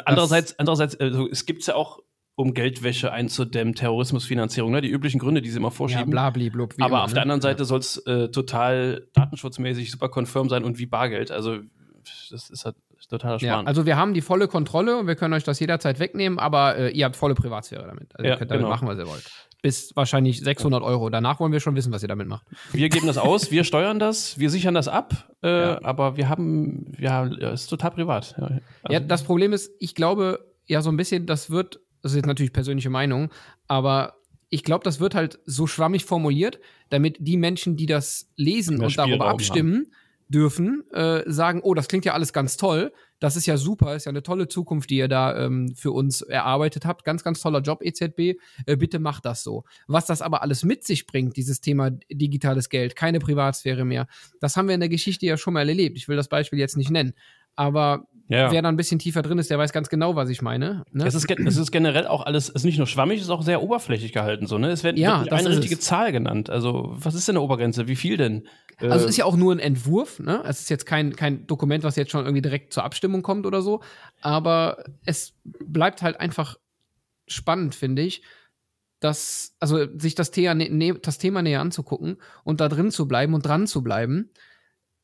Andererseits, 0.06 0.58
andererseits 0.60 1.00
also, 1.00 1.30
es 1.30 1.46
gibt 1.46 1.62
es 1.62 1.68
ja 1.68 1.76
auch, 1.76 2.00
um 2.40 2.54
Geldwäsche 2.54 3.12
einzudämmen, 3.12 3.76
Terrorismusfinanzierung, 3.76 4.72
ne? 4.72 4.80
die 4.80 4.88
üblichen 4.90 5.20
Gründe, 5.20 5.42
die 5.42 5.50
sie 5.50 5.58
immer 5.58 5.68
Ja, 5.68 5.72
vorschieben. 5.72 6.10
blabli, 6.10 6.50
blub, 6.50 6.74
Aber 6.80 6.88
immer, 6.88 7.04
auf 7.04 7.10
ne? 7.10 7.16
der 7.16 7.24
anderen 7.24 7.42
Seite 7.42 7.66
soll 7.66 7.80
es 7.80 7.98
äh, 8.06 8.30
total 8.30 9.08
datenschutzmäßig 9.14 9.92
super 9.92 10.08
konfirm 10.08 10.48
sein 10.48 10.64
und 10.64 10.80
wie 10.80 10.86
Bargeld. 10.86 11.32
Also 11.32 11.58
das 12.32 12.50
ist 12.50 12.64
halt 12.64 12.76
totaler 13.10 13.34
Ja, 13.34 13.40
Schmarrn. 13.54 13.68
also 13.68 13.86
wir 13.86 13.98
haben 13.98 14.14
die 14.14 14.22
volle 14.22 14.48
Kontrolle 14.48 14.98
und 14.98 15.08
wir 15.08 15.16
können 15.16 15.34
euch 15.34 15.44
das 15.44 15.60
jederzeit 15.60 16.00
wegnehmen, 16.00 16.40
aber 16.40 16.78
äh, 16.78 16.90
ihr 16.92 17.06
habt 17.06 17.16
volle 17.18 17.36
Privatsphäre 17.36 17.86
damit. 17.86 18.16
Also 18.16 18.26
Ja, 18.28 18.36
ihr 18.36 18.38
könnt 18.38 18.52
damit 18.52 18.62
genau. 18.62 18.70
machen, 18.74 18.88
was 18.88 18.98
ihr 18.98 19.08
wollt. 19.08 19.30
Bis 19.62 19.94
wahrscheinlich 19.98 20.40
600 20.40 20.82
Euro. 20.82 21.10
Danach 21.10 21.40
wollen 21.42 21.52
wir 21.52 21.60
schon 21.60 21.76
wissen, 21.76 21.92
was 21.92 22.02
ihr 22.04 22.08
damit 22.08 22.28
macht. 22.30 22.46
Wir 22.72 22.88
geben 22.88 23.08
das 23.08 23.18
aus, 23.18 23.52
wir 23.52 23.66
steuern 23.66 24.00
das, 24.00 24.40
wir 24.40 24.50
sichern 24.50 24.74
das 24.76 24.88
ab, 24.88 25.28
äh, 25.44 25.50
Ja. 25.50 25.84
aber 25.84 26.16
wir 26.16 26.30
haben, 26.30 26.94
ja, 26.98 27.26
es 27.26 27.64
ist 27.64 27.68
total 27.68 27.92
privat. 27.92 28.36
Ja, 28.38 28.44
also, 28.46 28.60
ja, 28.90 29.00
das 29.02 29.24
Problem 29.24 29.52
ist, 29.52 29.72
ich 29.80 29.94
glaube 29.96 30.40
ja 30.68 30.82
so 30.82 30.90
ein 30.92 30.96
bisschen, 30.98 31.26
das 31.26 31.50
wird, 31.50 31.80
das 32.02 32.12
ist 32.14 32.18
jetzt 32.18 32.26
natürlich 32.26 32.54
persönliche 32.54 32.90
Meinung, 32.90 33.32
aber 33.68 34.16
ich 34.50 34.64
glaube, 34.64 34.84
das 34.84 35.00
wird 35.00 35.16
halt 35.16 35.40
so 35.46 35.68
schwammig 35.68 36.06
formuliert, 36.06 36.60
damit 36.90 37.18
die 37.20 37.38
Menschen, 37.38 37.76
die 37.76 37.86
das 37.86 38.30
lesen 38.36 38.82
und 38.82 38.98
darüber 38.98 39.28
abstimmen 39.28 39.94
dürfen, 40.28 40.84
äh, 40.92 41.24
sagen, 41.26 41.62
oh, 41.64 41.74
das 41.74 41.88
klingt 41.88 42.06
ja 42.06 42.14
alles 42.14 42.34
ganz 42.34 42.56
toll, 42.58 42.92
das 43.20 43.36
ist 43.36 43.48
ja 43.48 43.58
super, 43.58 43.96
ist 43.96 44.06
ja 44.06 44.12
eine 44.12 44.24
tolle 44.24 44.48
Zukunft, 44.48 44.90
die 44.90 44.98
ihr 44.98 45.08
da 45.08 45.46
ähm, 45.46 45.76
für 45.76 45.92
uns 45.92 46.22
erarbeitet 46.22 46.86
habt. 46.86 47.04
Ganz, 47.04 47.24
ganz 47.24 47.42
toller 47.42 47.62
Job, 47.62 47.82
EZB. 47.84 48.40
Äh, 48.66 48.78
bitte 48.78 49.00
macht 49.00 49.26
das 49.26 49.44
so. 49.44 49.66
Was 49.88 50.06
das 50.06 50.22
aber 50.22 50.42
alles 50.42 50.64
mit 50.64 50.86
sich 50.86 51.06
bringt, 51.06 51.36
dieses 51.36 51.60
Thema 51.60 51.92
digitales 52.10 52.70
Geld, 52.70 52.96
keine 52.96 53.20
Privatsphäre 53.20 53.84
mehr, 53.84 54.08
das 54.40 54.56
haben 54.56 54.68
wir 54.68 54.76
in 54.76 54.80
der 54.80 54.90
Geschichte 54.90 55.26
ja 55.26 55.36
schon 55.36 55.54
mal 55.54 55.68
erlebt. 55.68 55.98
Ich 55.98 56.08
will 56.08 56.16
das 56.16 56.30
Beispiel 56.30 56.60
jetzt 56.60 56.78
nicht 56.78 56.92
nennen. 56.92 57.14
Aber 57.56 58.08
ja. 58.30 58.52
wer 58.52 58.62
da 58.62 58.70
ein 58.70 58.78
bisschen 58.78 59.00
tiefer 59.00 59.22
drin 59.22 59.40
ist, 59.40 59.50
der 59.50 59.58
weiß 59.58 59.74
ganz 59.74 59.90
genau, 59.90 60.16
was 60.16 60.30
ich 60.30 60.42
meine. 60.42 60.84
Ne? 60.92 61.06
Es 61.06 61.16
ist, 61.16 61.30
es 61.30 61.58
ist 61.58 61.72
generell 61.72 62.06
auch 62.08 62.26
alles, 62.26 62.50
es 62.50 62.56
ist 62.56 62.64
nicht 62.64 62.78
nur 62.78 62.88
schwammig, 62.88 63.18
es 63.18 63.24
ist 63.26 63.30
auch 63.32 63.42
sehr 63.42 63.62
oberflächlich 63.64 64.14
gehalten. 64.14 64.46
So, 64.46 64.60
ne? 64.60 64.70
Es 64.70 64.84
wird, 64.84 64.98
Ja, 65.00 65.22
wird 65.22 65.34
eine 65.34 65.50
richtige 65.50 65.76
es. 65.76 65.82
Zahl 65.82 66.12
genannt. 66.12 66.50
Also, 66.50 66.94
was 66.96 67.16
ist 67.16 67.28
denn 67.28 67.36
eine 67.36 67.42
Obergrenze? 67.42 67.88
Wie 67.88 67.96
viel 67.96 68.18
denn? 68.18 68.48
Also 68.78 68.94
Äh, 68.94 69.00
es 69.00 69.06
ist 69.10 69.18
ja 69.18 69.26
auch 69.26 69.36
nur 69.36 69.54
ein 69.54 69.60
Entwurf, 69.60 70.20
ne? 70.20 70.44
Es 70.46 70.60
ist 70.62 70.70
jetzt 70.70 70.86
kein, 70.86 71.16
kein 71.16 71.48
Dokument, 71.48 71.84
was 71.84 71.96
jetzt 71.96 72.12
schon 72.12 72.24
irgendwie 72.24 72.44
direkt 72.44 72.72
zur 72.72 72.84
Abstimmung 72.84 73.24
kommt 73.24 73.46
oder 73.46 73.62
so. 73.62 73.82
Aber 74.22 74.84
es 75.06 75.34
bleibt 75.44 76.02
halt 76.02 76.20
einfach 76.20 76.58
spannend, 77.28 77.76
finde 77.76 78.04
ich, 78.04 78.22
dass, 79.00 79.56
also 79.60 79.86
sich 79.98 80.16
das, 80.16 80.32
Thea, 80.32 80.54
ne, 80.54 80.94
das 81.02 81.18
Thema 81.18 81.42
näher 81.42 81.62
anzugucken 81.62 82.18
und 82.44 82.62
da 82.62 82.70
drin 82.70 82.92
zu 82.92 83.08
bleiben 83.08 83.34
und 83.34 83.46
dran 83.46 83.66
zu 83.66 83.82
bleiben, 83.82 84.30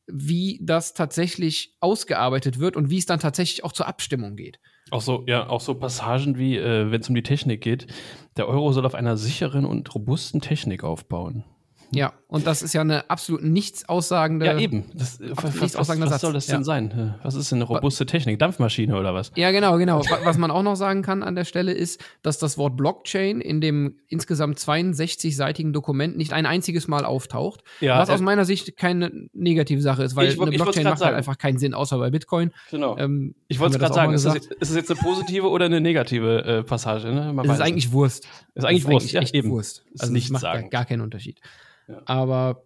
wie 0.06 0.60
das 0.62 0.94
tatsächlich 0.94 1.74
ausgearbeitet 1.80 2.58
wird 2.58 2.76
und 2.76 2.90
wie 2.90 2.98
es 2.98 3.06
dann 3.06 3.20
tatsächlich 3.20 3.64
auch 3.64 3.72
zur 3.72 3.88
Abstimmung 3.88 4.36
geht. 4.36 4.60
Auch 4.90 5.00
so, 5.00 5.24
ja, 5.26 5.48
auch 5.48 5.60
so 5.60 5.74
Passagen 5.74 6.38
wie, 6.38 6.56
äh, 6.56 6.90
wenn 6.90 7.00
es 7.00 7.08
um 7.08 7.14
die 7.14 7.22
Technik 7.22 7.60
geht, 7.60 7.88
der 8.36 8.48
Euro 8.48 8.72
soll 8.72 8.86
auf 8.86 8.94
einer 8.94 9.16
sicheren 9.16 9.64
und 9.64 9.92
robusten 9.94 10.40
Technik 10.40 10.84
aufbauen. 10.84 11.44
Ja, 11.92 12.12
und 12.28 12.46
das 12.46 12.62
ist 12.62 12.72
ja 12.72 12.80
eine 12.80 13.08
absolut 13.08 13.42
nichts 13.44 13.88
aussagende. 13.88 14.46
ja, 14.46 14.58
eben. 14.58 14.84
Das, 14.94 15.20
äh, 15.20 15.30
was, 15.34 15.44
nichts 15.54 15.78
was, 15.78 15.88
was, 15.88 16.20
soll 16.20 16.32
das 16.32 16.46
denn 16.46 16.56
Ja. 16.60 16.64
sein? 16.64 16.90
Äh, 17.20 17.24
Was 17.24 17.34
ist 17.36 17.52
denn 17.52 17.58
eine 17.58 17.64
robuste 17.66 18.04
Technik? 18.04 18.38
Dampfmaschine 18.40 18.96
oder 18.98 19.14
was? 19.14 19.30
Ja, 19.36 19.52
genau, 19.52 19.78
genau. 19.78 20.00
Wa- 20.00 20.18
Was 20.24 20.36
man 20.36 20.50
auch 20.50 20.62
noch 20.64 20.74
sagen 20.74 21.02
kann 21.02 21.22
an 21.22 21.36
der 21.36 21.44
Stelle 21.44 21.72
ist, 21.72 22.02
dass 22.22 22.38
das 22.38 22.58
Wort 22.58 22.76
Blockchain 22.76 23.40
in 23.40 23.60
dem 23.60 23.96
insgesamt 24.08 24.58
62-seitigen 24.58 25.72
Dokument 25.72 26.16
nicht 26.16 26.32
ein 26.32 26.46
einziges 26.46 26.88
Mal 26.88 27.04
auftaucht. 27.04 27.62
Ja, 27.80 27.98
was 27.98 28.10
aus 28.10 28.20
äh, 28.20 28.24
meiner 28.24 28.44
Sicht 28.44 28.76
keine 28.76 29.28
negative 29.32 29.80
Sache 29.80 30.02
ist, 30.02 30.16
weil 30.16 30.28
Ich 30.28 30.40
eine 30.40 30.50
Blockchain 30.50 30.84
macht 30.84 30.92
halt 30.94 30.98
sagen. 30.98 31.16
einfach 31.16 31.38
keinen 31.38 31.58
Sinn, 31.58 31.74
außer 31.74 31.98
bei 31.98 32.10
Bitcoin. 32.10 32.50
Genau. 32.70 32.96
Ähm, 32.98 33.34
ich 33.48 33.60
wollte 33.60 33.74
es 33.76 33.80
gerade 33.80 33.94
sagen. 33.94 34.12
Ist 34.14 34.24
es, 34.24 34.46
ist 34.46 34.74
jetzt 34.74 34.90
eine 34.90 34.98
positive 35.00 35.48
oder 35.48 35.66
eine 35.66 35.80
negative 35.80 36.44
äh, 36.44 36.62
Passage? 36.64 37.08
Ne? 37.12 37.32
Man 37.32 37.46
Es 37.46 37.52
ist 37.54 37.60
eigentlich 37.60 37.92
Wurst. 37.92 38.26
Ist 38.54 38.64
eigentlich 38.64 38.86
Wurst, 38.86 39.12
ja, 39.12 39.20
echt 39.20 39.34
eben. 39.34 39.50
Wurst. 39.50 39.84
Ist 39.92 40.00
Also 40.00 40.10
es 40.10 40.14
nichts 40.14 40.30
macht 40.30 40.42
gar, 40.42 40.54
sagen. 40.56 40.70
gar 40.70 40.84
keinen 40.84 41.02
Unterschied. 41.02 41.40
Ja. 41.88 42.02
Aber 42.06 42.62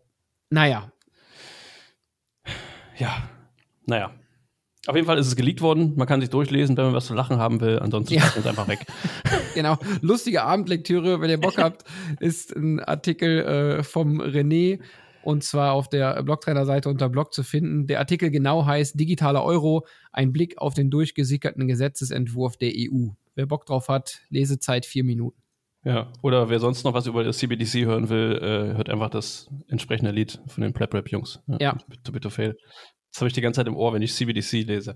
naja, 0.50 0.92
Ja, 2.98 3.28
naja. 3.86 4.12
Auf 4.86 4.94
jeden 4.94 5.06
Fall 5.06 5.18
ist 5.18 5.26
es 5.26 5.36
geleakt 5.36 5.60
worden. 5.60 5.94
Man 5.96 6.06
kann 6.06 6.20
sich 6.20 6.30
durchlesen, 6.30 6.76
wenn 6.76 6.86
man 6.86 6.94
was 6.94 7.06
zu 7.06 7.14
lachen 7.14 7.38
haben 7.38 7.60
will. 7.60 7.78
Ansonsten 7.78 8.14
Ja. 8.14 8.30
uns 8.34 8.46
einfach 8.46 8.66
weg. 8.68 8.86
genau. 9.54 9.76
Lustige 10.00 10.42
Abendlektüre, 10.42 11.20
wenn 11.20 11.30
ihr 11.30 11.38
Bock 11.40 11.58
habt, 11.58 11.84
ist 12.18 12.54
ein 12.56 12.80
Artikel 12.80 13.40
äh, 13.40 13.82
vom 13.82 14.20
René 14.20 14.80
und 15.22 15.44
zwar 15.44 15.72
auf 15.74 15.88
der 15.88 16.22
Blogtrainer-Seite 16.22 16.88
unter 16.88 17.10
Blog 17.10 17.34
zu 17.34 17.42
finden. 17.42 17.86
Der 17.86 17.98
Artikel 17.98 18.30
genau 18.30 18.64
heißt 18.64 18.98
Digitaler 18.98 19.44
Euro, 19.44 19.86
ein 20.12 20.32
Blick 20.32 20.56
auf 20.58 20.72
den 20.72 20.90
durchgesickerten 20.90 21.68
Gesetzesentwurf 21.68 22.56
der 22.56 22.72
EU. 22.74 23.08
Wer 23.34 23.46
Bock 23.46 23.66
drauf 23.66 23.88
hat, 23.88 24.20
Lesezeit 24.30 24.86
vier 24.86 25.04
Minuten. 25.04 25.40
Ja. 25.84 26.12
Oder 26.22 26.50
wer 26.50 26.60
sonst 26.60 26.84
noch 26.84 26.92
was 26.92 27.06
über 27.06 27.24
das 27.24 27.38
CBDC 27.38 27.86
hören 27.86 28.08
will, 28.08 28.38
äh, 28.42 28.76
hört 28.76 28.90
einfach 28.90 29.10
das 29.10 29.48
entsprechende 29.68 30.10
Lied 30.10 30.40
von 30.46 30.62
den 30.62 30.72
Plap 30.72 30.92
Rap 30.92 31.08
Jungs. 31.10 31.40
Ja. 31.46 31.76
Too 32.04 32.12
Bit 32.12 32.22
to 32.22 32.30
Fail. 32.30 32.56
Das 33.12 33.22
habe 33.22 33.28
ich 33.28 33.32
die 33.32 33.40
ganze 33.40 33.58
Zeit 33.58 33.66
im 33.66 33.76
Ohr, 33.76 33.92
wenn 33.92 34.02
ich 34.02 34.14
CBDC 34.14 34.62
lese. 34.62 34.94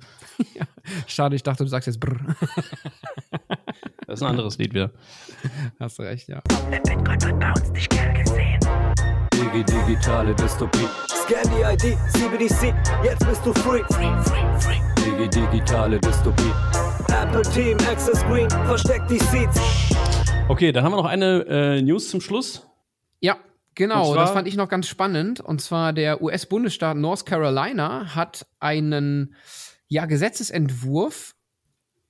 Schade, 1.06 1.34
ich 1.34 1.42
dachte, 1.42 1.64
du 1.64 1.68
sagst 1.68 1.86
jetzt 1.86 2.00
brr. 2.00 2.16
Das 4.06 4.20
ist 4.20 4.22
ein 4.22 4.30
anderes 4.30 4.58
Lied 4.58 4.74
wieder. 4.74 4.92
Hast 5.80 5.98
recht, 5.98 6.28
ja. 6.28 6.42
Der 6.70 6.78
Bitcoin 6.80 7.22
wird 7.22 7.40
bei 7.40 7.50
uns 7.52 7.70
nicht 7.70 7.90
gern 7.90 8.14
gesehen. 8.14 8.60
Digi 9.32 9.64
digitale 9.64 10.34
Dystopie. 10.34 10.86
Scan 11.08 11.48
die 11.48 11.62
ID, 11.62 11.96
CBDC, 12.12 12.74
jetzt 13.02 13.26
bist 13.26 13.46
du 13.46 13.52
free. 13.54 13.82
Free, 13.88 14.22
free, 14.22 14.60
free. 14.60 14.80
Digi 15.04 15.28
digitale 15.30 15.98
Dystopie. 15.98 16.52
Apple 17.08 17.42
Team, 17.42 17.78
Access 17.90 18.20
Screen, 18.20 18.50
versteckt 18.50 19.10
die 19.10 19.18
Seeds. 19.18 19.58
Okay, 20.46 20.72
dann 20.72 20.84
haben 20.84 20.92
wir 20.92 20.96
noch 20.96 21.06
eine 21.06 21.46
äh, 21.48 21.82
News 21.82 22.10
zum 22.10 22.20
Schluss. 22.20 22.66
Ja, 23.20 23.38
genau. 23.74 24.12
Zwar- 24.12 24.16
das 24.24 24.30
fand 24.32 24.46
ich 24.46 24.56
noch 24.56 24.68
ganz 24.68 24.86
spannend. 24.86 25.40
Und 25.40 25.62
zwar 25.62 25.92
der 25.92 26.22
US-Bundesstaat 26.22 26.96
North 26.96 27.24
Carolina 27.24 28.14
hat 28.14 28.46
einen 28.60 29.34
ja, 29.88 30.04
Gesetzesentwurf, 30.04 31.34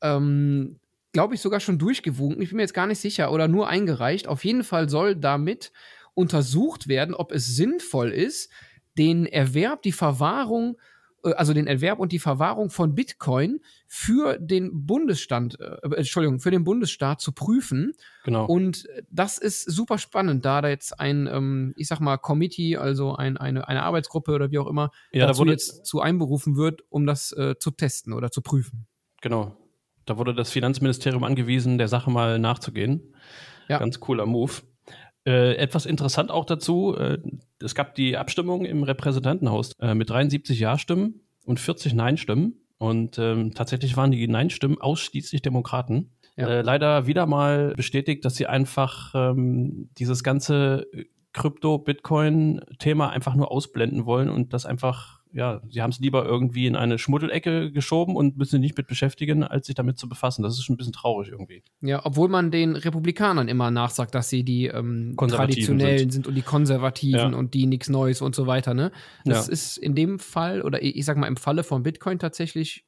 ähm, 0.03 0.81
glaube 1.13 1.37
ich, 1.37 1.41
sogar 1.41 1.61
schon 1.61 1.79
durchgewunken. 1.79 2.43
Ich 2.43 2.49
bin 2.49 2.57
mir 2.57 2.63
jetzt 2.63 2.75
gar 2.75 2.89
nicht 2.89 2.99
sicher. 3.01 3.31
Oder 3.31 3.47
nur 3.47 3.69
eingereicht. 3.69 4.27
Auf 4.27 4.45
jeden 4.45 4.65
Fall 4.65 4.89
soll 4.89 5.15
damit 5.15 5.73
untersucht 6.15 6.89
werden, 6.89 7.15
ob 7.15 7.33
es 7.33 7.47
sinnvoll 7.47 8.11
ist, 8.11 8.51
den 8.99 9.27
Erwerb, 9.27 9.83
die 9.83 9.93
Verwahrung, 9.93 10.77
also 11.33 11.55
den 11.55 11.67
Erwerb 11.67 11.99
und 11.99 12.13
die 12.13 12.19
Verwahrung 12.19 12.71
von 12.71 12.95
Bitcoin 12.95 13.61
für 13.87 14.39
den 14.39 14.87
Bundesstand, 14.87 15.59
äh, 15.61 15.79
Entschuldigung, 15.97 16.41
für 16.41 16.51
den 16.51 16.65
Bundesstaat 16.65 17.21
zu 17.21 17.33
prüfen. 17.33 17.93
Genau. 18.25 18.47
Und 18.47 18.87
das 19.11 19.39
ist 19.39 19.63
super 19.63 19.99
spannend, 19.99 20.45
da 20.45 20.61
da 20.63 20.69
jetzt 20.69 21.01
ein, 21.01 21.27
ähm, 21.27 21.73
ich 21.77 21.89
sag 21.89 22.01
mal, 22.01 22.19
Committee, 22.19 22.77
also 22.77 23.17
ein, 23.17 23.37
eine, 23.37 23.67
eine 23.69 23.83
Arbeitsgruppe 23.83 24.33
oder 24.33 24.51
wie 24.51 24.59
auch 24.59 24.67
immer, 24.69 24.91
Ja, 25.13 25.21
da 25.23 25.27
dazu 25.29 25.41
wurde- 25.41 25.53
jetzt 25.53 25.87
zu 25.87 26.01
einberufen 26.01 26.57
wird, 26.57 26.83
um 26.91 27.07
das 27.07 27.33
äh, 27.33 27.55
zu 27.59 27.71
testen 27.71 28.13
oder 28.13 28.31
zu 28.31 28.43
prüfen. 28.43 28.87
Genau. 29.21 29.57
Da 30.07 30.19
wurde 30.19 30.35
das 30.35 30.51
Finanzministerium 30.51 31.25
angewiesen, 31.25 31.79
der 31.79 31.89
Sache 31.89 32.11
mal 32.11 32.39
nachzugehen. 32.39 33.15
Ja. 33.69 33.79
Ganz 33.79 33.99
cooler 34.01 34.27
Move. 34.27 34.53
Äh, 35.27 35.55
etwas 35.57 35.87
interessant 35.87 36.31
auch 36.31 36.45
dazu, 36.45 36.95
äh, 36.97 37.19
es 37.61 37.75
gab 37.75 37.95
die 37.95 38.17
Abstimmung 38.17 38.65
im 38.65 38.83
Repräsentantenhaus 38.83 39.73
äh, 39.81 39.95
mit 39.95 40.11
73 40.11 40.59
Ja-Stimmen 40.59 41.21
und 41.45 41.61
40 41.61 41.95
Nein-Stimmen. 41.95 42.61
Und 42.79 43.19
ähm, 43.19 43.55
tatsächlich 43.55 43.97
waren 43.97 44.11
die 44.11 44.29
Nein-Stimmen 44.29 44.81
ausschließlich 44.81 45.41
Demokraten. 45.41 46.11
Ja. 46.37 46.49
Äh, 46.49 46.63
leider 46.63 47.07
wieder 47.07 47.27
mal 47.27 47.73
bestätigt, 47.75 48.25
dass 48.25 48.35
sie 48.35 48.47
einfach 48.47 49.15
ähm, 49.15 49.89
dieses 49.97 50.23
ganze 50.23 50.87
Krypto-Bitcoin-Thema 51.33 53.11
einfach 53.11 53.35
nur 53.35 53.51
ausblenden 53.51 54.07
wollen 54.07 54.29
und 54.29 54.53
das 54.53 54.67
einfach, 54.67 55.21
ja, 55.35 55.61
sie 55.69 55.83
haben 55.83 55.91
es 55.91 55.99
lieber 55.99 56.25
irgendwie 56.25 56.67
in 56.67 56.77
eine 56.77 56.97
Schmuddelecke 56.99 57.73
geschoben 57.73 58.15
und 58.17 58.37
müssen 58.39 58.53
sich 58.53 58.61
nicht 58.61 58.77
mit 58.79 58.87
beschäftigen, 58.87 59.43
als 59.43 59.67
sich 59.67 59.75
damit 59.75 59.99
zu 59.99 60.09
befassen. 60.09 60.43
Das 60.45 60.55
ist 60.55 60.63
schon 60.65 60.75
ein 60.75 60.77
bisschen 60.77 60.93
traurig 60.93 61.29
irgendwie. 61.29 61.63
Ja, 61.83 62.01
obwohl 62.07 62.29
man 62.29 62.51
den 62.53 62.77
Republikanern 62.77 63.49
immer 63.49 63.71
nachsagt, 63.73 64.15
dass 64.15 64.29
sie 64.31 64.45
die 64.45 64.67
ähm, 64.69 65.15
Traditionellen 65.19 65.99
sind. 65.99 66.13
sind. 66.13 66.27
und 66.29 66.35
die 66.37 66.43
Konservativen 66.43 67.33
Ja. 67.33 67.37
und 67.39 67.53
die 67.55 67.67
nichts 67.67 67.89
Neues 67.89 68.23
und 68.23 68.35
so 68.35 68.47
weiter. 68.47 68.73
Ne? 68.75 68.93
Das 69.25 69.49
Ja. 69.49 69.53
ist 69.53 69.77
in 69.77 69.95
dem 69.95 70.19
Fall, 70.21 70.63
oder 70.63 70.83
ich 70.83 70.97
ich 70.97 71.05
sag 71.05 71.17
mal 71.17 71.27
im 71.27 71.37
Falle 71.37 71.65
von 71.65 71.83
Bitcoin 71.83 72.19
tatsächlich, 72.21 72.87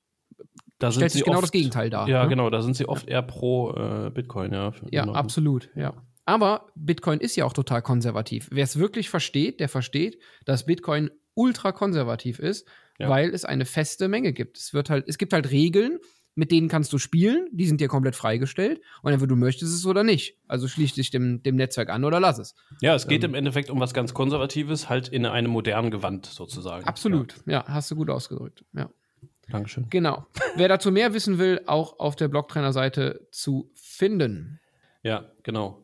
Da 0.78 0.92
stellt 0.92 1.11
sich 1.11 1.24
genau 1.24 1.38
oft- 1.38 1.44
das 1.44 1.50
Gegenteil 1.52 1.90
dar. 1.90 2.09
Ja, 2.09 2.22
ne? 2.24 2.28
genau, 2.28 2.48
da 2.50 2.62
sind 2.62 2.76
sie 2.76 2.88
oft 2.88 3.09
eher 3.09 3.22
pro 3.22 3.72
äh, 3.72 4.11
Bitcoin, 4.11 4.52
ja. 4.52 4.72
Ja, 4.90 5.04
Genau. 5.04 5.14
absolut, 5.14 5.70
ja. 5.74 5.94
Aber 6.27 6.67
Bitcoin 6.75 7.21
ist 7.21 7.37
ja 7.37 7.45
auch 7.47 7.53
total 7.55 7.81
konservativ. 7.83 8.49
Wer 8.53 8.65
es 8.65 8.79
wirklich 8.79 9.09
versteht, 9.09 9.61
der 9.61 9.69
versteht, 9.69 10.19
dass 10.45 10.67
Bitcoin 10.67 11.11
ultra 11.35 11.73
konservativ 11.73 12.39
ist, 12.39 12.67
Ja. 12.99 13.09
weil 13.09 13.31
es 13.33 13.45
eine 13.45 13.65
feste 13.65 14.09
Menge 14.09 14.33
gibt. 14.33 14.59
Es 14.59 14.75
wird 14.75 14.91
halt, 14.91 15.05
es 15.09 15.19
gibt 15.19 15.33
halt 15.33 15.51
Regeln, 15.51 15.99
mit 16.35 16.51
denen 16.51 16.69
kannst 16.69 16.93
du 16.93 16.99
spielen, 16.99 17.49
die 17.53 17.67
sind 17.67 17.81
dir 17.81 17.89
komplett 17.89 18.15
freigestellt 18.17 18.81
und 19.03 19.12
entweder 19.12 19.29
du 19.29 19.37
möchtest 19.37 19.73
es 19.75 19.87
oder 19.87 20.03
nicht. 20.05 20.37
Also 20.49 20.69
schließ 20.69 20.93
dich 20.95 21.11
dem, 21.11 21.43
dem 21.43 21.57
Netzwerk 21.57 21.89
an 21.91 22.05
oder 22.05 22.21
lass 22.21 22.39
es. 22.39 22.55
Ja, 22.83 22.95
es 22.95 23.07
geht 23.09 23.23
Ähm. 23.25 23.31
im 23.31 23.35
Endeffekt 23.37 23.71
um 23.71 23.81
was 23.81 23.95
ganz 23.95 24.12
Konservatives, 24.12 24.89
halt 24.91 25.09
in 25.09 25.25
einem 25.27 25.51
modernen 25.51 25.91
Gewand 25.91 26.27
sozusagen. 26.27 26.85
Absolut, 26.87 27.37
ja, 27.47 27.65
hast 27.69 27.91
du 27.91 27.97
gut 27.97 28.11
ausgedrückt. 28.11 28.65
Ja. 28.75 28.81
Ja. 28.83 29.53
Dankeschön. 29.53 29.87
Genau. 29.91 30.27
Wer 30.57 30.69
dazu 30.69 30.91
mehr 30.91 31.15
wissen 31.15 31.39
will, 31.39 31.61
auch 31.67 32.01
auf 32.01 32.17
der 32.17 32.27
Blogtrainer-Seite 32.29 33.29
zu 33.31 33.71
finden. 33.75 34.59
Ja, 35.07 35.25
genau. 35.45 35.83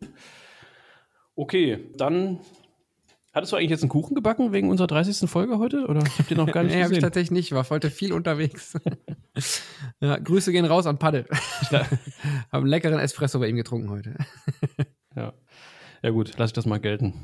Okay, 1.37 1.79
dann 1.97 2.41
hattest 3.33 3.53
du 3.53 3.57
eigentlich 3.57 3.71
jetzt 3.71 3.83
einen 3.83 3.89
Kuchen 3.89 4.17
gebacken 4.17 4.53
wegen 4.53 4.69
unserer 4.69 4.89
30. 4.89 5.31
Folge 5.31 5.59
heute? 5.59 5.87
Oder 5.87 6.03
ich 6.05 6.19
hab 6.19 6.27
den 6.27 6.39
noch 6.39 6.51
gar 6.51 6.63
nicht 6.65 6.75
Nee, 6.75 6.83
habe 6.83 6.93
ich 6.93 6.99
tatsächlich 6.99 7.31
nicht. 7.31 7.53
War 7.53 7.69
heute 7.71 7.89
viel 7.91 8.13
unterwegs. 8.13 8.75
ja, 10.01 10.19
Grüße 10.19 10.51
gehen 10.51 10.65
raus 10.65 10.87
an 10.87 10.99
Paddel. 10.99 11.27
Ja. 11.71 11.81
Haben 12.53 12.65
einen 12.65 12.67
leckeren 12.67 12.99
Espresso 12.99 13.39
bei 13.39 13.47
ihm 13.49 13.55
getrunken 13.57 13.91
heute. 13.91 14.17
ja. 15.15 15.33
ja 16.03 16.11
gut, 16.11 16.33
lass 16.37 16.51
ich 16.51 16.55
das 16.55 16.67
mal 16.67 16.81
gelten. 16.81 17.15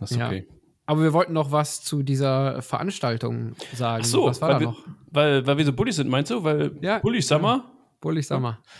Das 0.00 0.10
ist 0.10 0.16
Ja. 0.16 0.28
okay. 0.28 0.48
Aber 0.86 1.02
wir 1.02 1.12
wollten 1.12 1.34
noch 1.34 1.52
was 1.52 1.82
zu 1.82 2.02
dieser 2.02 2.60
Veranstaltung 2.62 3.54
sagen. 3.74 4.02
Ach 4.02 4.08
so, 4.08 4.24
was 4.26 4.40
war 4.40 4.48
weil, 4.48 4.54
da 4.54 4.60
wir, 4.60 4.66
noch? 4.68 4.82
Weil, 5.10 5.46
weil 5.46 5.58
wir 5.58 5.64
so 5.66 5.72
Bullies 5.74 5.96
sind, 5.96 6.08
meinst 6.08 6.30
du? 6.30 6.42
Weil 6.42 6.72
Ja. 6.80 6.98
Bullies 7.00 7.28
Summer? 7.28 7.70
Bullig 8.00 8.26
Sommer. 8.26 8.50
Ja, 8.50 8.70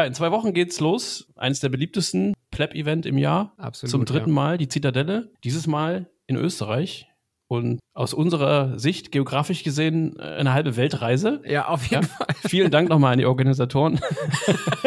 in 0.00 0.14
zwei 0.14 0.30
Wochen 0.30 0.54
geht's 0.54 0.80
los. 0.80 1.30
Eines 1.36 1.60
der 1.60 1.68
beliebtesten 1.68 2.32
Pleb-Event 2.50 3.04
im 3.04 3.18
Jahr. 3.18 3.52
Absolut. 3.58 3.90
Zum 3.90 4.04
dritten 4.06 4.30
ja. 4.30 4.34
Mal 4.34 4.56
die 4.58 4.68
Zitadelle. 4.68 5.32
Dieses 5.44 5.66
Mal 5.66 6.10
in 6.26 6.36
Österreich. 6.36 7.08
Und 7.46 7.80
aus 7.92 8.14
unserer 8.14 8.78
Sicht, 8.78 9.12
geografisch 9.12 9.62
gesehen, 9.62 10.18
äh, 10.18 10.22
eine 10.22 10.54
halbe 10.54 10.76
Weltreise. 10.78 11.42
Ja, 11.46 11.68
auf 11.68 11.82
jeden 11.90 12.04
Ja. 12.04 12.08
Fall. 12.08 12.26
Vielen 12.48 12.70
Dank 12.70 12.88
nochmal 12.88 13.12
an 13.12 13.18
die 13.18 13.26
Organisatoren. 13.26 14.00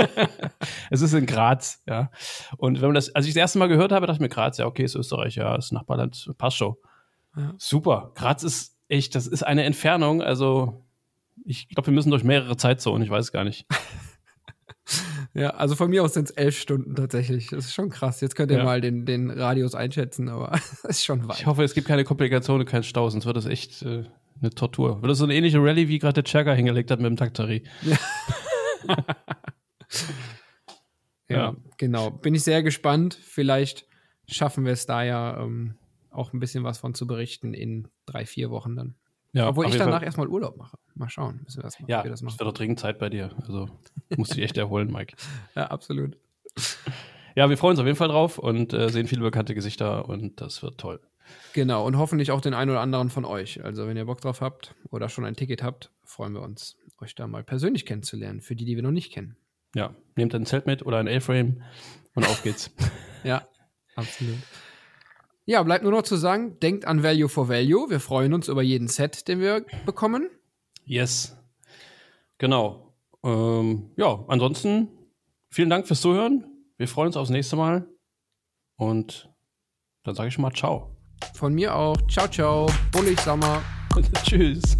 es 0.90 1.02
ist 1.02 1.14
in 1.14 1.28
Graz, 1.28 1.84
ja. 1.88 2.10
Und 2.58 2.82
wenn 2.82 2.88
man 2.88 2.96
das, 2.96 3.14
als 3.14 3.28
ich 3.28 3.34
das 3.36 3.42
erste 3.42 3.60
Mal 3.60 3.68
gehört 3.68 3.92
habe, 3.92 4.08
dachte 4.08 4.18
ich 4.18 4.22
mir, 4.22 4.30
Graz, 4.30 4.58
ja, 4.58 4.66
okay, 4.66 4.84
ist 4.84 4.96
Österreich, 4.96 5.36
ja, 5.36 5.56
ist 5.56 5.72
Nachbarland, 5.72 6.32
passt 6.40 6.58
schon. 6.58 6.76
Ja. 7.38 7.54
Super. 7.60 8.12
Graz 8.16 8.42
ist 8.42 8.76
echt, 8.88 9.14
das 9.14 9.28
ist 9.28 9.44
eine 9.44 9.64
Entfernung, 9.64 10.24
also 10.24 10.84
ich 11.44 11.70
glaube, 11.70 11.88
wir 11.88 11.94
müssen 11.94 12.10
durch 12.10 12.24
mehrere 12.24 12.58
Zeitzonen, 12.58 13.04
ich 13.04 13.10
weiß 13.10 13.26
es 13.26 13.32
gar 13.32 13.44
nicht. 13.44 13.68
Ja, 15.34 15.50
also 15.50 15.76
von 15.76 15.90
mir 15.90 16.02
aus 16.04 16.14
sind 16.14 16.30
es 16.30 16.32
elf 16.32 16.58
Stunden 16.58 16.96
tatsächlich. 16.96 17.48
Das 17.48 17.66
ist 17.66 17.74
schon 17.74 17.90
krass. 17.90 18.22
Jetzt 18.22 18.36
könnt 18.36 18.52
ihr 18.52 18.60
Ja. 18.60 18.64
mal 18.64 18.80
den, 18.80 19.06
den 19.06 19.30
Radius 19.30 19.76
einschätzen, 19.76 20.30
aber 20.30 20.52
das 20.52 20.84
ist 20.86 21.04
schon 21.04 21.28
weit. 21.28 21.40
Ich 21.40 21.46
hoffe, 21.46 21.64
es 21.64 21.74
gibt 21.74 21.88
keine 21.88 22.06
Komplikationen, 22.06 22.66
keinen 22.66 22.84
Stau, 22.84 23.10
sonst 23.10 23.26
wird 23.26 23.36
das 23.36 23.46
echt 23.46 23.82
äh, 23.82 24.06
eine 24.42 24.52
Tortur. 24.52 25.02
Wird 25.02 25.10
das 25.12 25.18
so 25.18 25.26
eine 25.26 25.34
ähnliche 25.36 25.58
Rallye, 25.62 25.90
wie 25.90 26.00
gerade 26.00 26.22
der 26.24 26.30
Chagger 26.30 26.54
hingelegt 26.54 26.90
hat 26.92 27.00
mit 27.00 27.08
dem 27.10 27.18
Taktari. 27.18 27.64
Ja, 31.28 31.38
Ja. 31.38 31.56
genau. 31.78 32.12
Bin 32.12 32.36
ich 32.36 32.44
sehr 32.44 32.62
gespannt. 32.64 33.16
Vielleicht 33.20 33.88
schaffen 34.28 34.66
wir 34.66 34.74
es 34.74 34.86
da 34.86 35.04
ja 35.04 35.42
ähm, 35.42 35.76
auch 36.12 36.34
ein 36.34 36.40
bisschen 36.40 36.64
was 36.64 36.78
von 36.78 36.94
zu 36.94 37.08
berichten 37.08 37.54
in 37.54 37.88
drei, 38.06 38.26
vier 38.26 38.50
Wochen 38.52 38.76
dann. 38.76 38.96
Ja, 39.36 39.50
Obwohl 39.50 39.68
ich 39.68 39.76
danach 39.76 39.98
Fall. 39.98 40.06
erstmal 40.06 40.30
Urlaub 40.30 40.56
mache. 40.56 40.78
Mal 40.94 41.10
schauen, 41.10 41.42
müssen 41.44 41.58
wir 41.58 41.64
das 41.64 41.78
machen. 41.78 41.92
Ja, 41.92 42.00
wie 42.00 42.06
wir 42.06 42.14
es 42.14 42.22
das 42.22 42.22
machen. 42.22 42.40
wird 42.40 42.48
doch 42.48 42.54
dringend 42.54 42.80
Zeit 42.80 43.00
bei 43.00 43.10
dir. 43.10 43.32
Also 43.42 43.68
musst 44.16 44.34
dich 44.34 44.42
echt 44.42 44.58
erholen, 44.58 44.90
Mike. 44.90 45.18
Ja, 45.56 45.68
absolut. 45.68 46.18
Ja, 47.36 47.50
wir 47.50 47.58
freuen 47.58 47.72
uns 47.72 47.80
auf 47.82 47.86
jeden 47.86 47.98
Fall 47.98 48.08
drauf 48.08 48.38
und 48.40 48.72
äh, 48.74 48.88
sehen 48.88 49.08
viele 49.08 49.22
bekannte 49.22 49.54
Gesichter 49.54 50.08
und 50.08 50.40
das 50.40 50.64
wird 50.64 50.78
toll. 50.78 51.02
Genau, 51.52 51.86
und 51.86 51.98
hoffentlich 51.98 52.32
auch 52.32 52.40
den 52.40 52.54
einen 52.54 52.72
oder 52.72 52.80
anderen 52.80 53.10
von 53.10 53.26
euch. 53.26 53.62
Also, 53.62 53.88
wenn 53.88 53.98
ihr 53.98 54.06
Bock 54.06 54.22
drauf 54.22 54.40
habt 54.40 54.74
oder 54.90 55.10
schon 55.10 55.26
ein 55.26 55.36
Ticket 55.36 55.62
habt, 55.64 55.92
freuen 56.06 56.32
wir 56.34 56.42
uns, 56.42 56.78
euch 57.02 57.14
da 57.14 57.28
mal 57.28 57.44
persönlich 57.44 57.86
kennenzulernen, 57.86 58.40
für 58.40 58.56
die, 58.56 58.64
die 58.64 58.78
wir 58.78 58.84
noch 58.84 58.92
nicht 58.92 59.12
kennen. 59.12 59.36
Ja, 59.76 59.94
nehmt 60.16 60.34
ein 60.34 60.46
Zelt 60.46 60.66
mit 60.66 60.86
oder 60.86 61.00
ein 61.00 61.10
A-Frame 61.10 61.62
und 62.14 62.26
auf 62.26 62.42
geht's. 62.42 62.72
Ja, 63.26 63.46
absolut. 63.96 64.38
Ja, 65.46 65.62
bleibt 65.64 65.84
nur 65.84 65.92
noch 65.92 66.02
zu 66.04 66.16
sagen, 66.16 66.60
denkt 66.60 66.86
an 66.86 67.04
Value 67.04 67.30
for 67.30 67.48
Value. 67.50 67.90
Wir 67.90 68.00
freuen 68.00 68.34
uns 68.34 68.48
über 68.48 68.64
jeden 68.64 68.88
Set, 68.88 69.28
den 69.28 69.40
wir 69.40 69.66
bekommen. 69.86 70.30
yes. 70.86 71.36
Genau. 72.38 72.94
Ähm, 73.24 73.92
ja, 73.96 74.26
ansonsten 74.28 74.90
vielen 75.50 75.70
Dank 75.70 75.88
fürs 75.88 76.02
Zuhören. 76.02 76.46
Wir 76.78 76.88
freuen 76.88 77.08
uns 77.08 77.18
aufs 77.18 77.30
nächste 77.30 77.56
Mal 77.56 77.88
und 78.76 79.30
dann 80.04 80.16
sage 80.16 80.28
ich 80.28 80.34
schon 80.34 80.42
mal 80.42 80.52
Ciao. 80.52 80.96
Von 81.34 81.54
mir 81.54 81.74
auch. 81.74 81.96
Ciao, 82.10 82.28
ciao. 82.28 82.68
Bullig 82.92 83.20
Sommer. 83.22 83.62
Und 83.96 84.12
tschüss. 84.24 84.78